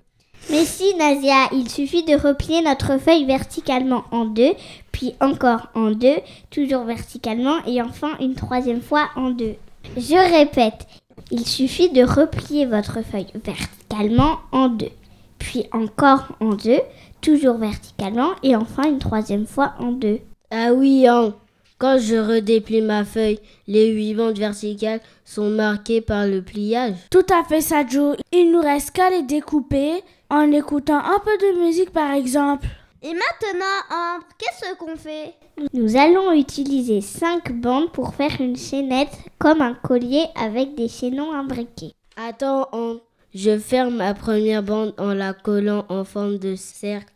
Mais 0.50 0.64
si, 0.64 0.94
Nasia, 0.94 1.48
il 1.52 1.68
suffit 1.70 2.04
de 2.04 2.14
replier 2.14 2.60
notre 2.62 2.98
feuille 2.98 3.24
verticalement 3.24 4.04
en 4.10 4.26
deux, 4.26 4.52
puis 4.92 5.14
encore 5.20 5.68
en 5.74 5.90
deux, 5.90 6.18
toujours 6.50 6.84
verticalement, 6.84 7.64
et 7.66 7.80
enfin 7.82 8.10
une 8.20 8.34
troisième 8.34 8.82
fois 8.82 9.08
en 9.16 9.30
deux. 9.30 9.56
Je 9.96 10.38
répète, 10.38 10.86
il 11.30 11.46
suffit 11.46 11.90
de 11.90 12.02
replier 12.02 12.66
votre 12.66 13.02
feuille 13.02 13.32
verticalement 13.44 14.38
en 14.52 14.68
deux, 14.68 14.92
puis 15.38 15.66
encore 15.72 16.28
en 16.40 16.54
deux, 16.54 16.80
toujours 17.20 17.56
verticalement, 17.56 18.30
et 18.42 18.54
enfin 18.56 18.88
une 18.88 18.98
troisième 18.98 19.46
fois 19.46 19.74
en 19.78 19.92
deux. 19.92 20.20
Ah 20.50 20.72
oui, 20.72 21.06
hein. 21.08 21.34
Quand 21.78 21.98
je 21.98 22.16
redéplie 22.16 22.80
ma 22.80 23.04
feuille, 23.04 23.38
les 23.66 23.90
huit 23.90 24.14
bandes 24.14 24.38
verticales 24.38 25.00
sont 25.26 25.50
marquées 25.50 26.00
par 26.00 26.26
le 26.26 26.40
pliage. 26.40 26.94
Tout 27.10 27.26
à 27.30 27.44
fait, 27.44 27.60
Sajo. 27.60 28.14
Il 28.32 28.50
nous 28.50 28.60
reste 28.60 28.92
qu'à 28.92 29.10
les 29.10 29.22
découper 29.22 30.02
en 30.30 30.50
écoutant 30.52 30.98
un 30.98 31.18
peu 31.22 31.36
de 31.38 31.60
musique, 31.60 31.90
par 31.90 32.12
exemple. 32.12 32.66
Et 33.02 33.12
maintenant, 33.12 33.76
Ambre, 33.90 34.26
qu'est-ce 34.38 34.74
qu'on 34.76 34.96
fait 34.96 35.34
Nous 35.74 35.96
allons 35.96 36.32
utiliser 36.32 37.00
cinq 37.00 37.52
bandes 37.52 37.92
pour 37.92 38.14
faire 38.14 38.40
une 38.40 38.56
chaînette 38.56 39.12
comme 39.38 39.60
un 39.60 39.74
collier 39.74 40.24
avec 40.34 40.74
des 40.74 40.88
chaînons 40.88 41.32
imbriqués. 41.32 41.92
Attends, 42.16 42.68
Ambre. 42.72 43.00
Je 43.34 43.58
ferme 43.58 43.96
ma 43.96 44.14
première 44.14 44.62
bande 44.62 44.94
en 44.96 45.12
la 45.12 45.34
collant 45.34 45.84
en 45.90 46.04
forme 46.04 46.38
de 46.38 46.56
cercle. 46.56 47.12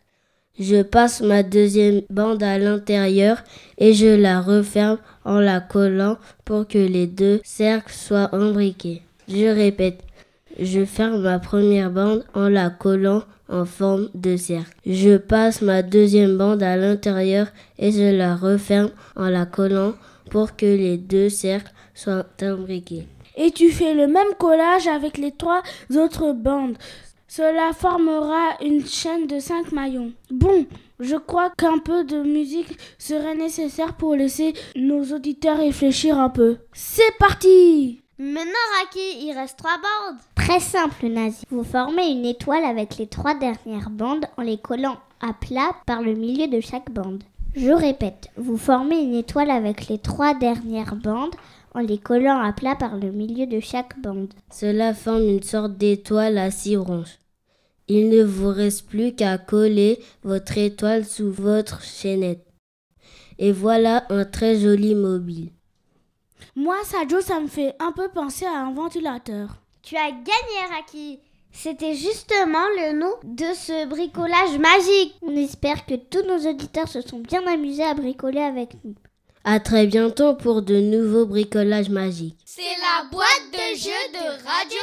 Je 0.59 0.83
passe 0.83 1.21
ma 1.21 1.41
deuxième 1.41 2.01
bande 2.11 2.43
à 2.43 2.59
l'intérieur 2.59 3.41
et 3.79 3.93
je 3.95 4.05
la 4.05 4.41
referme 4.41 4.99
en 5.25 5.39
la 5.39 5.61
collant 5.61 6.17
pour 6.45 6.67
que 6.67 6.77
les 6.77 7.07
deux 7.07 7.41
cercles 7.43 7.93
soient 7.93 8.35
imbriqués. 8.35 9.01
Je 9.27 9.47
répète, 9.47 10.03
je 10.59 10.85
ferme 10.85 11.21
ma 11.21 11.39
première 11.39 11.91
bande 11.91 12.23
en 12.33 12.49
la 12.49 12.69
collant 12.69 13.23
en 13.49 13.65
forme 13.65 14.09
de 14.15 14.37
cercle. 14.37 14.71
Je 14.85 15.17
passe 15.17 15.61
ma 15.61 15.83
deuxième 15.83 16.37
bande 16.37 16.63
à 16.63 16.77
l'intérieur 16.77 17.47
et 17.77 17.91
je 17.91 18.15
la 18.15 18.35
referme 18.35 18.91
en 19.15 19.29
la 19.29 19.45
collant 19.45 19.93
pour 20.29 20.55
que 20.55 20.65
les 20.65 20.97
deux 20.97 21.29
cercles 21.29 21.71
soient 21.93 22.25
imbriqués. 22.41 23.07
Et 23.35 23.51
tu 23.51 23.71
fais 23.71 23.93
le 23.93 24.07
même 24.07 24.33
collage 24.39 24.87
avec 24.87 25.17
les 25.17 25.31
trois 25.31 25.61
autres 25.95 26.33
bandes. 26.33 26.77
Cela 27.27 27.71
formera 27.73 28.57
une 28.61 28.85
chaîne 28.85 29.25
de 29.25 29.39
cinq 29.39 29.71
maillons. 29.71 30.11
Bon, 30.29 30.65
je 30.99 31.15
crois 31.15 31.49
qu'un 31.57 31.77
peu 31.77 32.03
de 32.03 32.23
musique 32.23 32.77
serait 32.97 33.35
nécessaire 33.35 33.93
pour 33.95 34.15
laisser 34.15 34.53
nos 34.75 35.03
auditeurs 35.13 35.59
réfléchir 35.59 36.19
un 36.19 36.29
peu. 36.29 36.57
C'est 36.73 37.17
parti 37.19 38.00
Maintenant, 38.23 38.51
Raki, 38.77 39.25
il 39.25 39.33
reste 39.35 39.57
trois 39.57 39.77
bandes. 39.77 40.19
Très 40.35 40.59
simple, 40.59 41.07
Nazi. 41.07 41.43
Vous 41.49 41.63
formez 41.63 42.07
une 42.11 42.23
étoile 42.23 42.63
avec 42.63 42.99
les 42.99 43.07
trois 43.07 43.33
dernières 43.33 43.89
bandes 43.89 44.25
en 44.37 44.43
les 44.43 44.59
collant 44.59 44.97
à 45.21 45.33
plat 45.33 45.71
par 45.87 46.03
le 46.03 46.13
milieu 46.13 46.47
de 46.47 46.61
chaque 46.61 46.91
bande. 46.91 47.23
Je 47.55 47.71
répète, 47.71 48.29
vous 48.37 48.57
formez 48.57 49.01
une 49.01 49.15
étoile 49.15 49.49
avec 49.49 49.87
les 49.87 49.97
trois 49.97 50.35
dernières 50.35 50.95
bandes 50.95 51.33
en 51.73 51.79
les 51.79 51.97
collant 51.97 52.39
à 52.39 52.53
plat 52.53 52.75
par 52.75 52.95
le 52.95 53.09
milieu 53.09 53.47
de 53.47 53.59
chaque 53.59 53.99
bande. 53.99 54.31
Cela 54.51 54.93
forme 54.93 55.27
une 55.27 55.41
sorte 55.41 55.75
d'étoile 55.79 56.37
à 56.37 56.51
six 56.51 56.77
branches. 56.77 57.17
Il 57.87 58.09
ne 58.09 58.23
vous 58.23 58.49
reste 58.49 58.85
plus 58.85 59.15
qu'à 59.15 59.39
coller 59.39 59.99
votre 60.21 60.59
étoile 60.59 61.05
sous 61.05 61.31
votre 61.31 61.81
chaînette. 61.81 62.45
Et 63.39 63.51
voilà 63.51 64.05
un 64.11 64.25
très 64.25 64.59
joli 64.59 64.93
mobile. 64.93 65.49
Moi, 66.55 66.75
Sajo, 66.83 67.21
ça 67.21 67.39
me 67.39 67.47
fait 67.47 67.75
un 67.79 67.91
peu 67.91 68.09
penser 68.09 68.45
à 68.45 68.59
un 68.59 68.73
ventilateur. 68.73 69.49
Tu 69.83 69.95
as 69.97 70.11
gagné, 70.11 70.75
Raki. 70.75 71.19
C'était 71.53 71.95
justement 71.95 72.65
le 72.77 72.93
nom 72.93 73.13
de 73.23 73.53
ce 73.53 73.85
bricolage 73.85 74.57
magique. 74.57 75.15
On 75.21 75.35
espère 75.35 75.85
que 75.85 75.95
tous 75.95 76.23
nos 76.23 76.49
auditeurs 76.49 76.87
se 76.87 77.01
sont 77.01 77.19
bien 77.19 77.45
amusés 77.45 77.83
à 77.83 77.93
bricoler 77.93 78.39
avec 78.39 78.75
nous. 78.83 78.95
À 79.43 79.59
très 79.59 79.87
bientôt 79.87 80.35
pour 80.35 80.61
de 80.61 80.79
nouveaux 80.79 81.25
bricolages 81.25 81.89
magiques. 81.89 82.37
C'est 82.45 82.61
la 82.61 83.09
boîte 83.09 83.47
de 83.51 83.75
jeu 83.77 83.89
de 84.13 84.47
Radio 84.47 84.77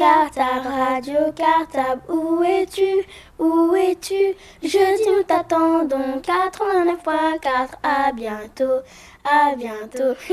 Cartable, 0.00 0.66
Radio 0.66 1.30
Cartable, 1.36 2.00
où 2.08 2.42
es-tu? 2.42 3.04
Où 3.38 3.74
es-tu? 3.74 4.34
Jeudi, 4.62 5.02
nous 5.14 5.22
t'attendons 5.24 6.22
89.4. 6.22 7.74
À 7.82 8.10
bientôt, 8.10 8.80
à 9.22 9.54
bientôt. 9.56 10.14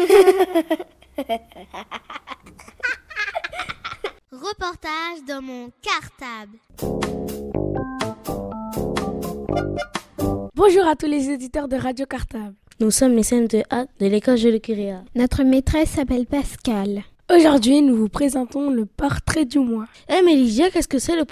Reportage 4.32 5.26
dans 5.28 5.42
mon 5.42 5.70
cartable. 5.82 6.60
Bonjour 10.56 10.88
à 10.88 10.96
tous 10.96 11.08
les 11.08 11.30
éditeurs 11.30 11.68
de 11.68 11.76
Radio 11.76 12.06
Cartable. 12.06 12.56
Nous 12.80 12.92
sommes 12.92 13.16
les 13.18 13.24
scènes 13.24 13.48
de 13.48 13.64
A 13.70 13.84
de 14.00 14.06
l'école 14.08 14.38
Jules 14.38 14.62
Curia. 14.62 15.04
Notre 15.14 15.44
maîtresse 15.44 15.90
s'appelle 15.90 16.26
Pascal. 16.26 17.04
Aujourd'hui, 17.30 17.82
nous 17.82 17.98
vous 17.98 18.08
présentons 18.08 18.70
le 18.70 18.86
portrait 18.86 19.44
du 19.44 19.60
mois. 19.60 19.86
Eh 20.08 20.24
mais 20.24 20.34
Lydia, 20.34 20.70
qu'est-ce 20.70 20.88
que 20.88 20.98
c'est 20.98 21.18
le, 21.18 21.26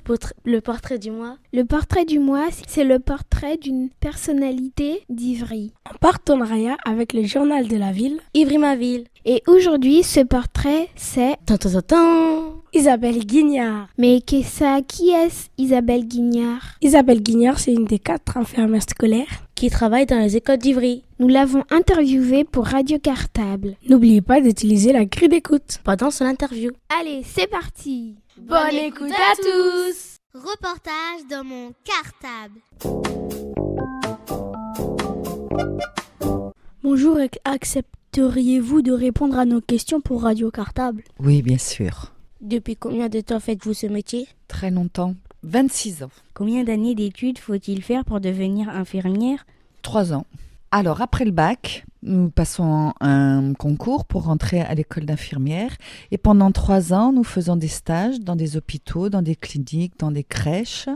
le, 0.43 0.59
portrait 0.59 0.99
du 0.99 1.09
mois? 1.09 1.37
Le 1.53 1.63
portrait 1.63 2.03
du 2.03 2.19
mois, 2.19 2.47
c'est 2.67 2.83
le 2.83 2.99
portrait 2.99 3.55
d'une 3.55 3.89
personnalité 4.01 5.03
d'Ivry. 5.09 5.71
En 5.89 5.97
partenariat 5.97 6.75
avec 6.83 7.13
le 7.13 7.23
journal 7.23 7.69
de 7.69 7.77
la 7.77 7.93
ville, 7.93 8.19
Ivry 8.33 8.57
ma 8.57 8.75
ville. 8.75 9.05
Et 9.23 9.41
aujourd'hui, 9.47 10.03
ce 10.03 10.19
portrait, 10.19 10.89
c'est... 10.97 11.37
Isabelle 12.73 13.19
Guignard. 13.25 13.87
Mais 13.97 14.19
qu'est 14.19 14.43
ça 14.43 14.81
Qui 14.85 15.11
est 15.11 15.49
Isabelle 15.57 16.05
Guignard? 16.05 16.75
Isabelle 16.81 17.21
Guignard, 17.23 17.57
c'est 17.57 17.71
une 17.71 17.85
des 17.85 17.99
quatre 17.99 18.35
infirmières 18.35 18.83
scolaires 18.83 19.45
qui 19.55 19.69
travaille 19.69 20.05
dans 20.05 20.19
les 20.19 20.35
écoles 20.35 20.57
d'Ivry. 20.57 21.04
Nous 21.17 21.29
l'avons 21.29 21.63
interviewée 21.69 22.43
pour 22.43 22.65
Radio 22.65 22.99
Cartable. 22.99 23.77
N'oubliez 23.87 24.21
pas 24.21 24.41
d'utiliser 24.41 24.91
la 24.91 25.05
grille 25.05 25.29
d'écoute 25.29 25.79
pendant 25.85 26.11
son 26.11 26.25
interview. 26.25 26.71
Allez, 26.99 27.21
c'est 27.23 27.47
parti 27.47 28.15
Bonne, 28.37 28.47
Bonne 28.69 28.75
écoute 28.75 29.11
à 29.11 29.35
tous 29.37 30.17
Reportage 30.33 31.25
dans 31.29 31.45
mon 31.45 31.71
cartable. 31.85 32.59
Bonjour, 36.83 37.17
accepteriez-vous 37.45 38.81
de 38.81 38.91
répondre 38.91 39.39
à 39.39 39.45
nos 39.45 39.61
questions 39.61 40.01
pour 40.01 40.23
Radio 40.23 40.51
Cartable? 40.51 41.05
Oui, 41.19 41.41
bien 41.41 41.57
sûr. 41.57 42.11
Depuis 42.41 42.75
combien 42.75 43.07
de 43.07 43.21
temps 43.21 43.39
faites-vous 43.39 43.73
ce 43.73 43.87
métier? 43.87 44.27
Très 44.49 44.69
longtemps. 44.69 45.15
26 45.43 46.03
ans. 46.03 46.11
Combien 46.33 46.65
d'années 46.65 46.93
d'études 46.95 47.39
faut-il 47.39 47.81
faire 47.81 48.03
pour 48.03 48.19
devenir 48.19 48.67
infirmière? 48.67 49.45
Trois 49.81 50.11
ans. 50.11 50.25
Alors, 50.71 51.01
après 51.01 51.25
le 51.25 51.31
bac, 51.31 51.85
nous 52.01 52.29
passons 52.29 52.93
un 52.99 53.53
concours 53.53 54.05
pour 54.05 54.23
rentrer 54.25 54.61
à 54.61 54.73
l'école 54.73 55.05
d'infirmière. 55.05 55.75
Et 56.11 56.17
pendant 56.17 56.51
trois 56.51 56.93
ans, 56.93 57.11
nous 57.13 57.23
faisons 57.23 57.55
des 57.55 57.67
stages 57.67 58.19
dans 58.19 58.35
des 58.35 58.57
hôpitaux, 58.57 59.09
dans 59.09 59.21
des 59.21 59.35
cliniques, 59.35 59.97
dans 59.99 60.11
des 60.11 60.23
crèches. 60.23 60.89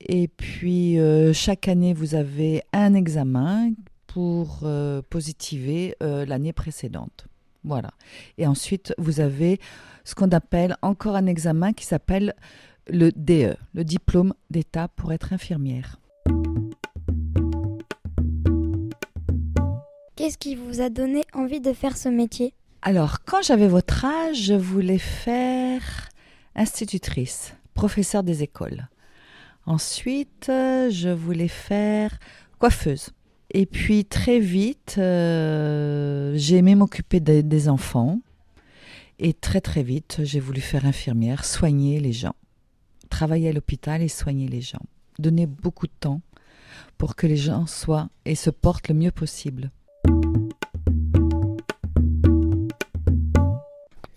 Et 0.00 0.28
puis, 0.28 0.98
euh, 0.98 1.32
chaque 1.32 1.68
année, 1.68 1.92
vous 1.92 2.14
avez 2.14 2.62
un 2.72 2.94
examen 2.94 3.72
pour 4.06 4.60
euh, 4.64 5.02
positiver 5.08 5.94
euh, 6.02 6.24
l'année 6.26 6.52
précédente. 6.52 7.26
Voilà. 7.62 7.90
Et 8.38 8.46
ensuite, 8.46 8.94
vous 8.98 9.20
avez 9.20 9.60
ce 10.04 10.14
qu'on 10.14 10.30
appelle 10.30 10.76
encore 10.82 11.14
un 11.14 11.26
examen 11.26 11.72
qui 11.72 11.84
s'appelle 11.84 12.34
le 12.88 13.10
DE, 13.12 13.56
le 13.74 13.84
diplôme 13.84 14.34
d'État 14.48 14.88
pour 14.88 15.12
être 15.12 15.32
infirmière. 15.32 15.99
Qu'est-ce 20.20 20.36
qui 20.36 20.54
vous 20.54 20.82
a 20.82 20.90
donné 20.90 21.22
envie 21.32 21.62
de 21.62 21.72
faire 21.72 21.96
ce 21.96 22.10
métier 22.10 22.52
Alors, 22.82 23.24
quand 23.24 23.40
j'avais 23.40 23.68
votre 23.68 24.04
âge, 24.04 24.36
je 24.36 24.52
voulais 24.52 24.98
faire 24.98 26.10
institutrice, 26.54 27.54
professeur 27.72 28.22
des 28.22 28.42
écoles. 28.42 28.90
Ensuite, 29.64 30.48
euh, 30.50 30.90
je 30.90 31.08
voulais 31.08 31.48
faire 31.48 32.18
coiffeuse. 32.58 33.12
Et 33.54 33.64
puis 33.64 34.04
très 34.04 34.40
vite, 34.40 34.96
euh, 34.98 36.34
j'ai 36.36 36.56
aimé 36.56 36.74
m'occuper 36.74 37.20
des, 37.20 37.42
des 37.42 37.70
enfants. 37.70 38.20
Et 39.18 39.32
très 39.32 39.62
très 39.62 39.82
vite, 39.82 40.20
j'ai 40.22 40.38
voulu 40.38 40.60
faire 40.60 40.84
infirmière, 40.84 41.46
soigner 41.46 41.98
les 41.98 42.12
gens. 42.12 42.36
Travailler 43.08 43.48
à 43.48 43.52
l'hôpital 43.54 44.02
et 44.02 44.08
soigner 44.08 44.48
les 44.48 44.60
gens. 44.60 44.82
Donner 45.18 45.46
beaucoup 45.46 45.86
de 45.86 45.96
temps 45.98 46.20
pour 46.98 47.16
que 47.16 47.26
les 47.26 47.38
gens 47.38 47.64
soient 47.64 48.10
et 48.26 48.34
se 48.34 48.50
portent 48.50 48.88
le 48.88 48.94
mieux 48.94 49.12
possible. 49.12 49.70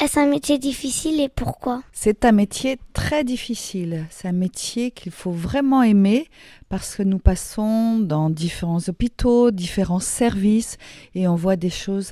Est-ce 0.03 0.19
un 0.19 0.25
métier 0.25 0.59
difficile 0.59 1.21
et 1.21 1.29
pourquoi? 1.29 1.81
C'est 1.93 2.25
un 2.25 2.33
métier 2.33 2.77
très 2.91 3.23
difficile. 3.23 4.05
C'est 4.09 4.27
un 4.27 4.33
métier 4.33 4.91
qu'il 4.91 5.13
faut 5.13 5.31
vraiment 5.31 5.81
aimer 5.81 6.27
parce 6.67 6.97
que 6.97 7.03
nous 7.03 7.19
passons 7.19 7.99
dans 7.99 8.29
différents 8.29 8.81
hôpitaux, 8.89 9.51
différents 9.51 10.01
services 10.01 10.77
et 11.15 11.25
on 11.29 11.35
voit 11.35 11.55
des 11.55 11.69
choses 11.69 12.11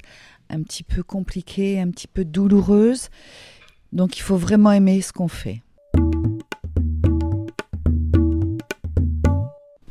un 0.50 0.62
petit 0.62 0.84
peu 0.84 1.04
compliquées, 1.04 1.82
un 1.82 1.90
petit 1.92 2.08
peu 2.08 2.24
douloureuses. 2.24 3.10
Donc 3.92 4.18
il 4.18 4.22
faut 4.22 4.38
vraiment 4.38 4.72
aimer 4.72 5.02
ce 5.02 5.12
qu'on 5.12 5.28
fait. 5.28 5.62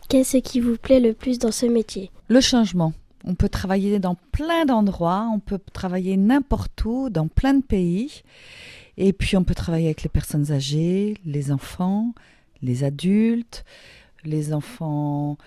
Qu'est-ce 0.09 0.39
qui 0.39 0.61
vous 0.61 0.79
plaît 0.79 1.01
le 1.01 1.13
plus 1.13 1.39
dans 1.39 1.53
ce 1.53 1.67
métier? 1.67 2.11
Le 2.29 2.41
changement. 2.41 2.95
On 3.25 3.35
peut 3.35 3.49
travailler 3.49 3.99
dans 3.99 4.17
plein 4.33 4.65
d'endroits, 4.65 5.29
on 5.33 5.41
peut 5.41 5.61
travailler 5.73 6.17
n'importe 6.17 6.85
où, 6.85 7.11
dans 7.11 7.29
plein 7.29 7.55
de 7.55 7.63
pays. 7.63 8.23
Et 8.97 9.13
puis 9.13 9.37
on 9.37 9.45
peut 9.45 9.55
travailler 9.55 9.87
avec 9.87 10.03
les 10.03 10.09
personnes 10.09 10.53
âgées, 10.53 11.17
les 11.25 11.53
enfants, 11.53 12.13
les 12.63 12.85
adultes, 12.85 13.65
les 14.25 14.53
enfants 14.53 15.39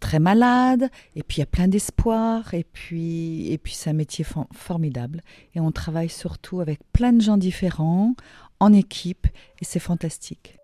très 0.00 0.18
malades. 0.18 0.90
Et 1.14 1.22
puis 1.22 1.38
il 1.38 1.40
y 1.40 1.42
a 1.42 1.46
plein 1.46 1.68
d'espoir. 1.68 2.54
Et 2.54 2.64
puis, 2.64 3.50
et 3.52 3.58
puis 3.58 3.74
c'est 3.74 3.90
un 3.90 3.94
métier 3.94 4.24
formidable. 4.52 5.20
Et 5.54 5.60
on 5.60 5.70
travaille 5.72 6.08
surtout 6.08 6.60
avec 6.60 6.80
plein 6.92 7.12
de 7.12 7.20
gens 7.20 7.36
différents, 7.36 8.14
en 8.58 8.72
équipe. 8.72 9.26
Et 9.60 9.64
c'est 9.64 9.78
fantastique. 9.78 10.56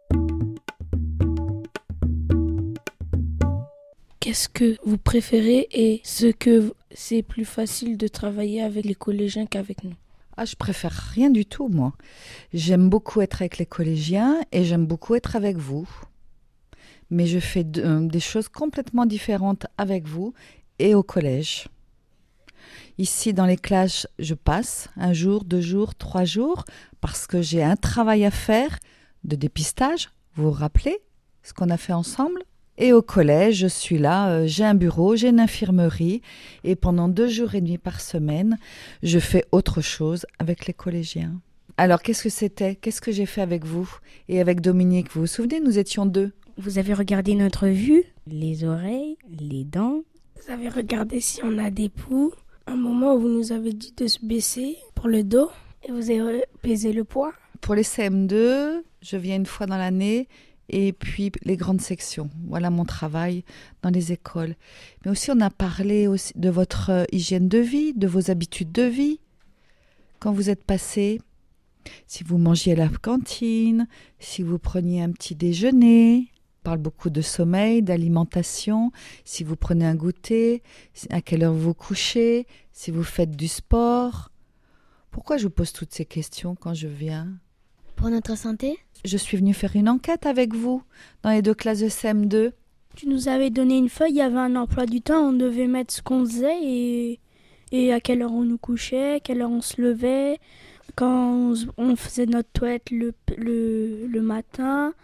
Qu'est-ce 4.27 4.49
que 4.49 4.77
vous 4.85 4.99
préférez 4.99 5.69
et 5.71 6.01
ce 6.03 6.27
que 6.27 6.75
c'est 6.91 7.23
plus 7.23 7.45
facile 7.45 7.97
de 7.97 8.09
travailler 8.09 8.61
avec 8.61 8.85
les 8.85 8.97
collégiens 8.97 9.47
qu'avec 9.47 9.85
nous? 9.85 9.95
Ah, 10.37 10.45
je 10.45 10.57
préfère 10.57 10.91
rien 10.91 11.31
du 11.31 11.47
tout, 11.47 11.69
moi. 11.69 11.93
J'aime 12.53 12.91
beaucoup 12.91 13.21
être 13.21 13.41
avec 13.41 13.57
les 13.59 13.67
collégiens 13.67 14.41
et 14.51 14.65
j'aime 14.65 14.85
beaucoup 14.85 15.15
être 15.15 15.37
avec 15.37 15.59
vous. 15.59 15.89
Mais 17.09 17.29
je 17.29 17.39
fais 17.39 17.65
euh, 17.77 18.01
des 18.01 18.19
choses 18.19 18.49
complètement 18.49 19.07
différentes 19.07 19.69
avec 19.79 20.09
vous 20.09 20.35
et 20.81 20.97
au 20.97 21.05
collège. 21.05 21.69
Ici, 22.99 23.33
dans 23.33 23.47
les 23.47 23.57
classes, 23.57 24.09
je 24.19 24.35
passe 24.35 24.89
un 24.97 25.12
jour, 25.12 25.45
deux 25.45 25.61
jours, 25.61 25.95
trois 25.95 26.25
jours, 26.25 26.65
parce 27.01 27.29
que 27.29 27.43
j'ai 27.43 27.62
un 27.62 27.77
travail 27.77 28.25
à 28.25 28.33
faire 28.33 28.81
de 29.23 29.37
dépistage. 29.37 30.11
Vous 30.35 30.47
vous 30.47 30.51
rappelez 30.51 30.99
ce 31.45 31.53
qu'on 31.55 31.71
a 31.71 31.77
fait 31.77 31.93
ensemble? 31.93 32.43
Et 32.79 32.93
au 32.93 33.03
collège, 33.03 33.57
je 33.57 33.67
suis 33.67 33.99
là, 33.99 34.29
euh, 34.31 34.47
j'ai 34.47 34.65
un 34.65 34.75
bureau, 34.75 35.17
j'ai 35.17 35.29
une 35.29 35.41
infirmerie, 35.41 36.23
et 36.65 36.77
pendant 36.77 37.09
deux 37.09 37.29
jours 37.29 37.55
et 37.55 37.61
demi 37.61 37.79
par 37.79 38.01
semaine, 38.01 38.59
je 39.03 39.19
fais 39.19 39.45
autre 39.53 39.81
chose 39.81 40.27
avec 40.39 40.67
les 40.67 40.75
collégiens. 40.75 41.41
Alors, 41.79 42.03
qu'est-ce 42.03 42.23
que 42.23 42.31
c'était? 42.31 42.75
Qu'est-ce 42.75 43.01
que 43.01 43.12
j'ai 43.12 43.27
fait 43.27 43.43
avec 43.43 43.65
vous 43.65 43.89
et 44.29 44.41
avec 44.41 44.61
Dominique? 44.61 45.09
Vous 45.12 45.21
vous 45.23 45.27
souvenez, 45.27 45.61
nous 45.61 45.79
étions 45.79 46.07
deux. 46.07 46.33
Vous 46.57 46.79
avez 46.79 46.95
regardé 46.95 47.35
notre 47.35 47.67
vue, 47.69 48.05
les 48.27 48.65
oreilles, 48.65 49.19
les 49.29 49.65
dents? 49.65 50.01
Vous 50.37 50.53
avez 50.53 50.71
regardé 50.71 51.21
si 51.21 51.41
on 51.45 51.59
a 51.59 51.71
des 51.71 51.91
poux? 51.91 52.33
Un 52.67 52.77
moment 52.77 53.15
où 53.15 53.21
vous 53.21 53.29
nous 53.29 53.53
avez 53.53 53.73
dit 53.73 53.93
de 53.97 54.07
se 54.07 54.25
baisser 54.25 54.77
pour 54.95 55.09
le 55.09 55.23
dos 55.23 55.51
et 55.87 55.93
vous 55.93 56.11
avez 56.11 56.45
pesé 56.62 56.93
le 56.93 57.05
poids? 57.05 57.33
Pour 57.61 57.75
les 57.75 57.83
CM2, 57.83 58.83
je 59.03 59.17
viens 59.17 59.37
une 59.37 59.47
fois 59.47 59.67
dans 59.67 59.77
l'année 59.77 60.29
et 60.68 60.92
puis 60.92 61.33
les 61.42 61.57
grandes 61.57 61.81
sections. 61.81 62.31
Voilà 62.46 62.70
mon 62.70 62.85
travail 62.85 63.44
dans 63.83 63.90
les 63.90 64.12
écoles. 64.12 64.57
Mais 65.05 65.11
aussi, 65.11 65.31
on 65.31 65.40
a 65.40 65.50
parlé 65.50 66.07
aussi 66.07 66.33
de 66.37 66.50
votre 66.50 66.90
euh, 66.90 67.05
hygiène 67.12 67.48
de 67.48 67.59
vie, 67.59 67.92
de 67.94 68.07
vos 68.07 68.31
habitudes 68.31 68.72
de 68.72 68.83
vie. 68.83 69.20
Quand 70.18 70.33
vous 70.33 70.50
êtes 70.50 70.64
passé, 70.64 71.20
si 72.07 72.24
vous 72.24 72.38
mangiez 72.38 72.72
à 72.72 72.76
la 72.76 72.88
cantine, 72.88 73.87
si 74.18 74.42
vous 74.42 74.59
preniez 74.59 75.02
un 75.02 75.12
petit 75.12 75.35
déjeuner, 75.35 76.31
on 76.61 76.62
parle 76.64 76.79
beaucoup 76.79 77.11
de 77.11 77.20
sommeil, 77.20 77.83
d'alimentation, 77.83 78.90
si 79.24 79.44
vous 79.44 79.57
prenez 79.57 79.87
un 79.87 79.94
goûter, 79.94 80.62
à 81.11 81.20
quelle 81.20 81.44
heure 81.44 81.55
vous 81.55 81.74
couchez, 81.74 82.46
si 82.72 82.90
vous 82.90 83.05
faites 83.05 83.37
du 83.37 83.46
sport. 83.46 84.31
Pourquoi 85.12 85.37
je 85.37 85.44
vous 85.44 85.50
pose 85.50 85.72
toutes 85.72 85.94
ces 85.94 86.05
questions 86.05 86.57
quand 86.57 86.74
je 86.74 86.88
viens? 86.88 87.38
Pour 87.97 88.11
notre 88.11 88.37
santé? 88.37 88.79
Je 89.05 89.17
suis 89.17 89.37
venue 89.39 89.55
faire 89.55 89.75
une 89.75 89.89
enquête 89.89 90.27
avec 90.27 90.55
vous 90.55 90.83
dans 91.23 91.31
les 91.31 91.42
deux 91.42 91.55
classes 91.55 91.81
de 91.81 91.88
CM2. 91.88 92.53
Tu 92.94 93.09
nous 93.09 93.29
avais 93.29 93.51
donné 93.51 93.79
une 93.79 93.88
feuille, 93.88 94.13
il 94.13 94.17
y 94.17 94.23
avait 94.23 94.38
un 94.38 94.55
emploi 94.57 94.87
du 94.87 95.01
temps, 95.01 95.29
on 95.29 95.33
devait 95.33 95.67
mettre 95.67 95.92
ce 95.92 96.03
qu'on 96.03 96.25
faisait 96.25 96.59
et, 96.63 97.21
et 97.73 97.92
à 97.92 98.01
quelle 98.01 98.23
heure 98.23 98.33
on 98.33 98.44
nous 98.44 98.59
couchait, 98.59 99.15
à 99.17 99.21
quelle 99.21 99.42
heure 99.42 99.51
on 99.51 99.61
se 99.61 99.81
levait, 99.81 100.38
quand 100.94 101.55
on 101.77 101.97
faisait 101.97 102.27
notre 102.27 102.49
toilette 102.53 102.90
le, 102.90 103.15
le, 103.37 104.07
le 104.07 104.23
matin, 104.23 104.94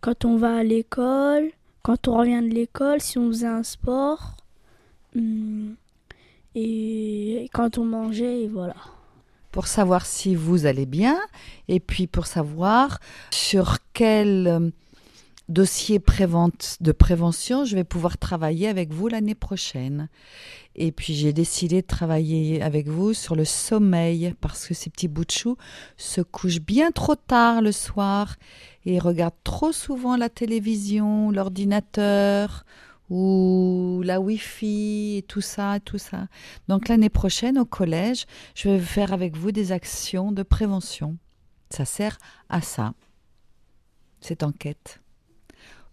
quand 0.00 0.24
on 0.24 0.36
va 0.36 0.56
à 0.56 0.62
l'école, 0.62 1.50
quand 1.82 2.08
on 2.08 2.16
revient 2.18 2.42
de 2.42 2.54
l'école, 2.54 3.00
si 3.00 3.18
on 3.18 3.28
faisait 3.28 3.46
un 3.46 3.62
sport, 3.62 4.36
hum, 5.16 5.74
et 6.54 7.48
quand 7.52 7.78
on 7.78 7.84
mangeait, 7.84 8.42
et 8.42 8.48
voilà 8.48 8.74
pour 9.50 9.66
savoir 9.66 10.06
si 10.06 10.34
vous 10.34 10.66
allez 10.66 10.86
bien 10.86 11.18
et 11.68 11.80
puis 11.80 12.06
pour 12.06 12.26
savoir 12.26 13.00
sur 13.30 13.78
quel 13.92 14.46
euh, 14.46 14.70
dossier 15.48 15.98
de 15.98 16.92
prévention 16.92 17.64
je 17.64 17.74
vais 17.74 17.84
pouvoir 17.84 18.18
travailler 18.18 18.68
avec 18.68 18.92
vous 18.92 19.08
l'année 19.08 19.34
prochaine. 19.34 20.08
Et 20.76 20.92
puis 20.92 21.14
j'ai 21.14 21.32
décidé 21.32 21.82
de 21.82 21.86
travailler 21.86 22.62
avec 22.62 22.86
vous 22.86 23.14
sur 23.14 23.34
le 23.34 23.44
sommeil 23.44 24.34
parce 24.40 24.66
que 24.66 24.74
ces 24.74 24.90
petits 24.90 25.08
bouts 25.08 25.24
de 25.24 25.30
chou 25.30 25.56
se 25.96 26.20
couchent 26.20 26.60
bien 26.60 26.90
trop 26.90 27.16
tard 27.16 27.62
le 27.62 27.72
soir 27.72 28.36
et 28.84 28.98
regardent 28.98 29.42
trop 29.42 29.72
souvent 29.72 30.16
la 30.16 30.28
télévision, 30.28 31.30
l'ordinateur 31.30 32.64
ou 33.10 34.02
la 34.04 34.20
Wi-Fi 34.20 35.24
tout 35.28 35.40
ça, 35.40 35.78
tout 35.84 35.98
ça. 35.98 36.28
Donc 36.68 36.88
l'année 36.88 37.08
prochaine 37.08 37.58
au 37.58 37.64
collège, 37.64 38.26
je 38.54 38.68
vais 38.68 38.78
faire 38.78 39.12
avec 39.12 39.36
vous 39.36 39.52
des 39.52 39.72
actions 39.72 40.32
de 40.32 40.42
prévention. 40.42 41.16
Ça 41.70 41.84
sert 41.84 42.18
à 42.48 42.60
ça, 42.60 42.94
cette 44.20 44.42
enquête, 44.42 45.00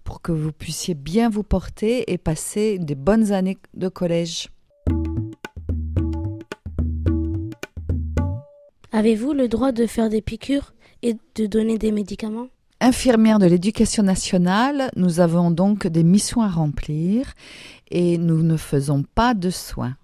pour 0.04 0.22
que 0.22 0.32
vous 0.32 0.52
puissiez 0.52 0.94
bien 0.94 1.30
vous 1.30 1.44
porter 1.44 2.12
et 2.12 2.18
passer 2.18 2.80
des 2.80 2.96
bonnes 2.96 3.32
années 3.32 3.58
de 3.74 3.90
collège. 3.90 4.50
Avez-vous 8.92 9.34
le 9.34 9.50
droit 9.50 9.74
de 9.74 9.86
faire 9.86 10.08
des 10.08 10.22
piqûres 10.22 10.74
et 11.02 11.18
de 11.36 11.46
donner 11.48 11.78
des 11.78 11.92
médicaments? 11.92 12.48
Infirmière 12.82 13.40
de 13.40 13.46
l'éducation 13.46 14.04
nationale, 14.04 14.92
nous 14.96 15.20
avons 15.20 15.52
donc 15.52 15.88
des 15.88 16.04
missions 16.04 16.42
à 16.42 16.50
remplir 16.50 17.34
et 17.90 18.18
nous 18.18 18.44
ne 18.44 18.58
faisons 18.58 19.04
pas 19.04 19.34
de 19.34 19.50
soins. 19.50 19.96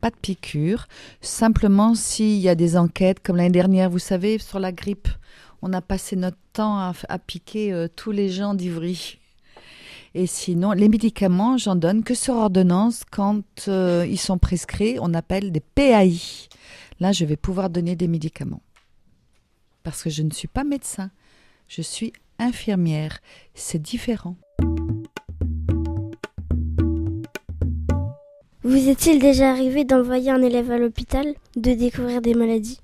Pas 0.00 0.10
de 0.10 0.16
piqûres, 0.16 0.86
simplement 1.20 1.94
s'il 1.94 2.38
y 2.38 2.48
a 2.48 2.54
des 2.54 2.76
enquêtes, 2.76 3.20
comme 3.20 3.36
l'année 3.36 3.50
dernière, 3.50 3.90
vous 3.90 3.98
savez, 3.98 4.38
sur 4.38 4.58
la 4.58 4.72
grippe, 4.72 5.08
on 5.62 5.72
a 5.74 5.82
passé 5.82 6.16
notre 6.16 6.38
temps 6.54 6.78
à, 6.78 7.18
piquer 7.18 7.72
euh, 7.72 7.86
tous 7.94 8.10
les 8.10 8.30
gens 8.30 8.54
d'Ivry. 8.54 9.18
Et 10.14 10.26
sinon, 10.26 10.72
les 10.72 10.88
médicaments, 10.88 11.58
j'en 11.58 11.76
donne 11.76 12.02
que 12.02 12.14
sur 12.14 12.34
ordonnance 12.34 13.02
quand 13.08 13.42
euh, 13.68 14.06
ils 14.08 14.18
sont 14.18 14.38
prescrits, 14.38 14.96
on 15.00 15.12
appelle 15.14 15.52
des 15.52 15.60
PAI. 15.60 16.18
Là, 16.98 17.12
je 17.12 17.24
vais 17.24 17.36
pouvoir 17.36 17.70
donner 17.70 17.94
des 17.94 18.08
médicaments. 18.08 18.62
Parce 19.82 20.02
que 20.02 20.10
je 20.10 20.22
ne 20.22 20.30
suis 20.30 20.48
pas 20.48 20.64
médecin 20.64 21.10
je 21.70 21.82
suis 21.82 22.12
infirmière. 22.40 23.20
C'est 23.54 23.80
différent. 23.80 24.36
Vous 28.64 28.88
est-il 28.88 29.20
déjà 29.20 29.50
arrivé 29.50 29.84
d'envoyer 29.84 30.30
un 30.30 30.42
élève 30.42 30.70
à 30.70 30.78
l'hôpital, 30.78 31.26
de 31.56 31.72
découvrir 31.72 32.20
des 32.20 32.34
maladies? 32.34 32.80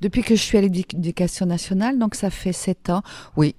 Depuis 0.00 0.22
que 0.22 0.34
je 0.34 0.42
suis 0.42 0.58
à 0.58 0.60
l'éducation 0.60 1.46
nationale, 1.46 1.98
donc 1.98 2.16
ça 2.16 2.28
fait 2.28 2.52
sept 2.52 2.90
ans, 2.90 3.02
oui, 3.36 3.54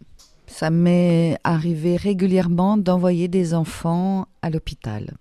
ça 0.45 0.69
m'est 0.69 1.37
arrivé 1.45 1.95
régulièrement 1.95 2.75
d'envoyer 2.75 3.29
des 3.29 3.53
enfants 3.53 4.27
à 4.41 4.49
l'hôpital. 4.49 5.15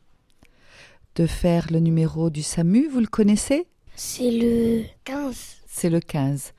De 1.15 1.27
faire 1.27 1.69
le 1.71 1.79
numéro 1.79 2.29
du 2.29 2.43
SAMU, 2.43 2.89
vous 2.89 3.01
le 3.01 3.07
connaissez? 3.07 3.69
C'est 3.95 4.33
le 4.33 4.83
15. 5.05 5.37
C'est 5.69 5.91
le 5.91 6.01
15. 6.01 6.53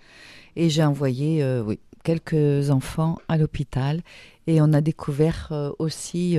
Et 0.55 0.69
j'ai 0.69 0.83
envoyé, 0.83 1.43
euh, 1.43 1.61
oui, 1.61 1.79
quelques 2.05 2.69
enfants 2.69 3.17
à 3.27 3.37
l'hôpital 3.37 4.01
et 4.47 4.61
on 4.61 4.71
a 4.73 4.79
découvert 4.79 5.49
euh, 5.51 5.71
aussi 5.79 6.37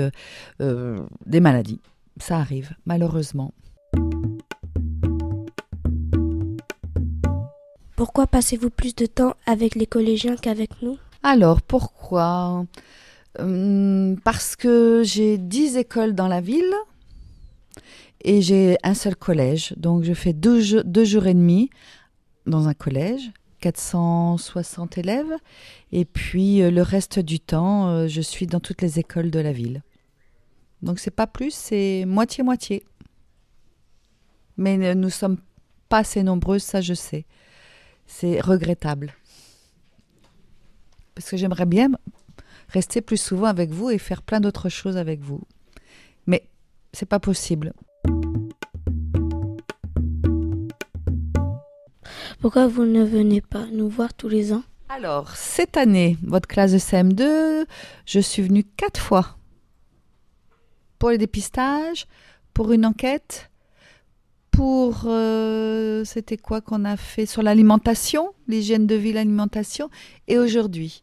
euh, 0.60 0.98
des 1.26 1.40
maladies. 1.40 1.80
Ça 2.18 2.38
arrive, 2.38 2.70
malheureusement. 2.86 3.52
Pourquoi 7.96 8.26
passez-vous 8.26 8.70
plus 8.70 8.94
de 8.94 9.06
temps 9.06 9.34
avec 9.46 9.74
les 9.74 9.86
collégiens 9.86 10.36
qu'avec 10.36 10.70
nous? 10.82 10.98
Alors, 11.22 11.60
pourquoi? 11.60 12.64
Hum, 13.38 14.16
Parce 14.22 14.54
que 14.54 15.02
j'ai 15.04 15.36
10 15.36 15.76
écoles 15.78 16.14
dans 16.14 16.28
la 16.28 16.40
ville 16.40 16.74
et 18.22 18.40
j'ai 18.40 18.76
un 18.82 18.94
seul 18.94 19.16
collège. 19.16 19.74
Donc, 19.76 20.04
je 20.04 20.12
fais 20.12 20.32
deux, 20.32 20.60
jours 20.60 21.26
et 21.26 21.34
demi 21.34 21.70
dans 22.46 22.68
un 22.68 22.74
collège, 22.74 23.32
460 23.60 24.98
élèves. 24.98 25.32
Et 25.92 26.04
puis, 26.04 26.62
euh, 26.62 26.70
le 26.70 26.82
reste 26.82 27.18
du 27.18 27.40
temps, 27.40 27.88
euh, 27.88 28.08
je 28.08 28.20
suis 28.20 28.46
dans 28.46 28.60
toutes 28.60 28.82
les 28.82 28.98
écoles 28.98 29.30
de 29.30 29.40
la 29.40 29.52
ville. 29.52 29.82
Donc 30.82 30.98
c'est 30.98 31.10
pas 31.10 31.26
plus, 31.26 31.54
c'est 31.54 32.04
moitié-moitié. 32.06 32.84
Mais 34.56 34.94
nous 34.94 35.10
sommes 35.10 35.38
pas 35.88 35.98
assez 35.98 36.22
nombreuses, 36.22 36.62
ça 36.62 36.80
je 36.80 36.94
sais. 36.94 37.26
C'est 38.06 38.40
regrettable. 38.40 39.14
Parce 41.14 41.30
que 41.30 41.36
j'aimerais 41.36 41.66
bien 41.66 41.90
rester 42.68 43.00
plus 43.00 43.16
souvent 43.16 43.46
avec 43.46 43.70
vous 43.70 43.90
et 43.90 43.98
faire 43.98 44.22
plein 44.22 44.40
d'autres 44.40 44.68
choses 44.68 44.96
avec 44.96 45.20
vous. 45.20 45.40
Mais 46.26 46.48
c'est 46.92 47.06
pas 47.06 47.20
possible. 47.20 47.72
Pourquoi 52.40 52.66
vous 52.66 52.84
ne 52.84 53.02
venez 53.02 53.40
pas 53.40 53.66
nous 53.72 53.88
voir 53.88 54.12
tous 54.12 54.28
les 54.28 54.52
ans? 54.52 54.62
Alors, 54.90 55.34
cette 55.34 55.76
année, 55.76 56.18
votre 56.22 56.46
classe 56.46 56.72
de 56.72 56.78
CM2, 56.78 57.66
je 58.04 58.20
suis 58.20 58.42
venue 58.42 58.62
quatre 58.62 59.00
fois 59.00 59.36
pour 60.98 61.10
le 61.10 61.18
dépistage, 61.18 62.06
pour 62.52 62.72
une 62.72 62.84
enquête, 62.84 63.50
pour 64.50 65.04
euh, 65.06 66.04
c'était 66.04 66.36
quoi 66.36 66.60
qu'on 66.60 66.84
a 66.84 66.96
fait 66.96 67.26
sur 67.26 67.42
l'alimentation, 67.42 68.32
l'hygiène 68.48 68.86
de 68.86 68.94
vie, 68.94 69.12
l'alimentation, 69.12 69.90
et 70.28 70.38
aujourd'hui. 70.38 71.02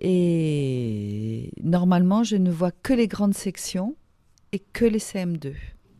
Et 0.00 1.52
normalement, 1.62 2.22
je 2.22 2.36
ne 2.36 2.50
vois 2.50 2.72
que 2.72 2.92
les 2.92 3.08
grandes 3.08 3.34
sections 3.34 3.96
et 4.52 4.58
que 4.58 4.84
les 4.84 4.98
CM2. 4.98 5.54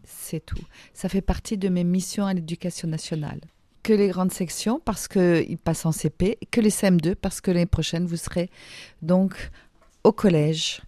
C'est 0.05 0.45
tout. 0.45 0.63
Ça 0.93 1.09
fait 1.09 1.23
partie 1.23 1.57
de 1.57 1.69
mes 1.69 1.85
missions 1.85 2.27
à 2.27 2.35
l'éducation 2.35 2.89
nationale. 2.89 3.41
Que 3.87 3.93
les 3.93 4.09
grandes 4.09 4.33
sections 4.33 4.81
parce 4.85 5.07
qu'ils 5.07 5.59
passent 5.59 5.87
en 5.87 5.93
CP, 5.93 6.41
que 6.51 6.61
les 6.61 6.71
CM2 6.71 7.15
parce 7.15 7.41
que 7.41 7.53
l'année 7.53 7.67
prochaine, 7.67 8.05
vous 8.05 8.17
serez 8.17 8.51
donc 9.01 9.53
au 10.03 10.11
collège. 10.11 10.83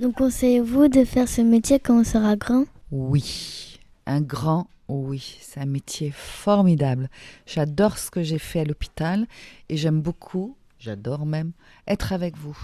Nous 0.00 0.10
conseillez-vous 0.10 0.88
de 0.88 1.04
faire 1.04 1.28
ce 1.28 1.42
métier 1.42 1.78
quand 1.78 2.00
on 2.00 2.02
sera 2.02 2.34
grand? 2.34 2.64
Oui, 2.90 3.78
un 4.04 4.20
grand 4.20 4.66
oui, 4.88 5.38
c'est 5.40 5.60
un 5.60 5.66
métier 5.66 6.10
formidable. 6.10 7.08
J'adore 7.46 7.98
ce 7.98 8.10
que 8.10 8.24
j'ai 8.24 8.40
fait 8.40 8.58
à 8.58 8.64
l'hôpital 8.64 9.28
et 9.68 9.76
j'aime 9.76 10.00
beaucoup, 10.00 10.56
j'adore 10.80 11.24
même, 11.24 11.52
être 11.86 12.12
avec 12.12 12.36
vous. 12.36 12.58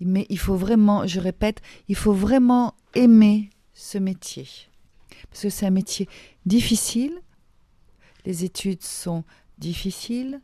Mais 0.00 0.26
il 0.28 0.38
faut 0.38 0.56
vraiment, 0.56 1.06
je 1.06 1.18
répète, 1.18 1.62
il 1.88 1.96
faut 1.96 2.12
vraiment 2.12 2.74
aimer 2.94 3.48
ce 3.80 3.98
métier. 3.98 4.46
Parce 5.30 5.42
que 5.42 5.50
c'est 5.50 5.66
un 5.66 5.70
métier 5.70 6.08
difficile, 6.44 7.18
les 8.26 8.44
études 8.44 8.82
sont 8.82 9.24
difficiles, 9.58 10.40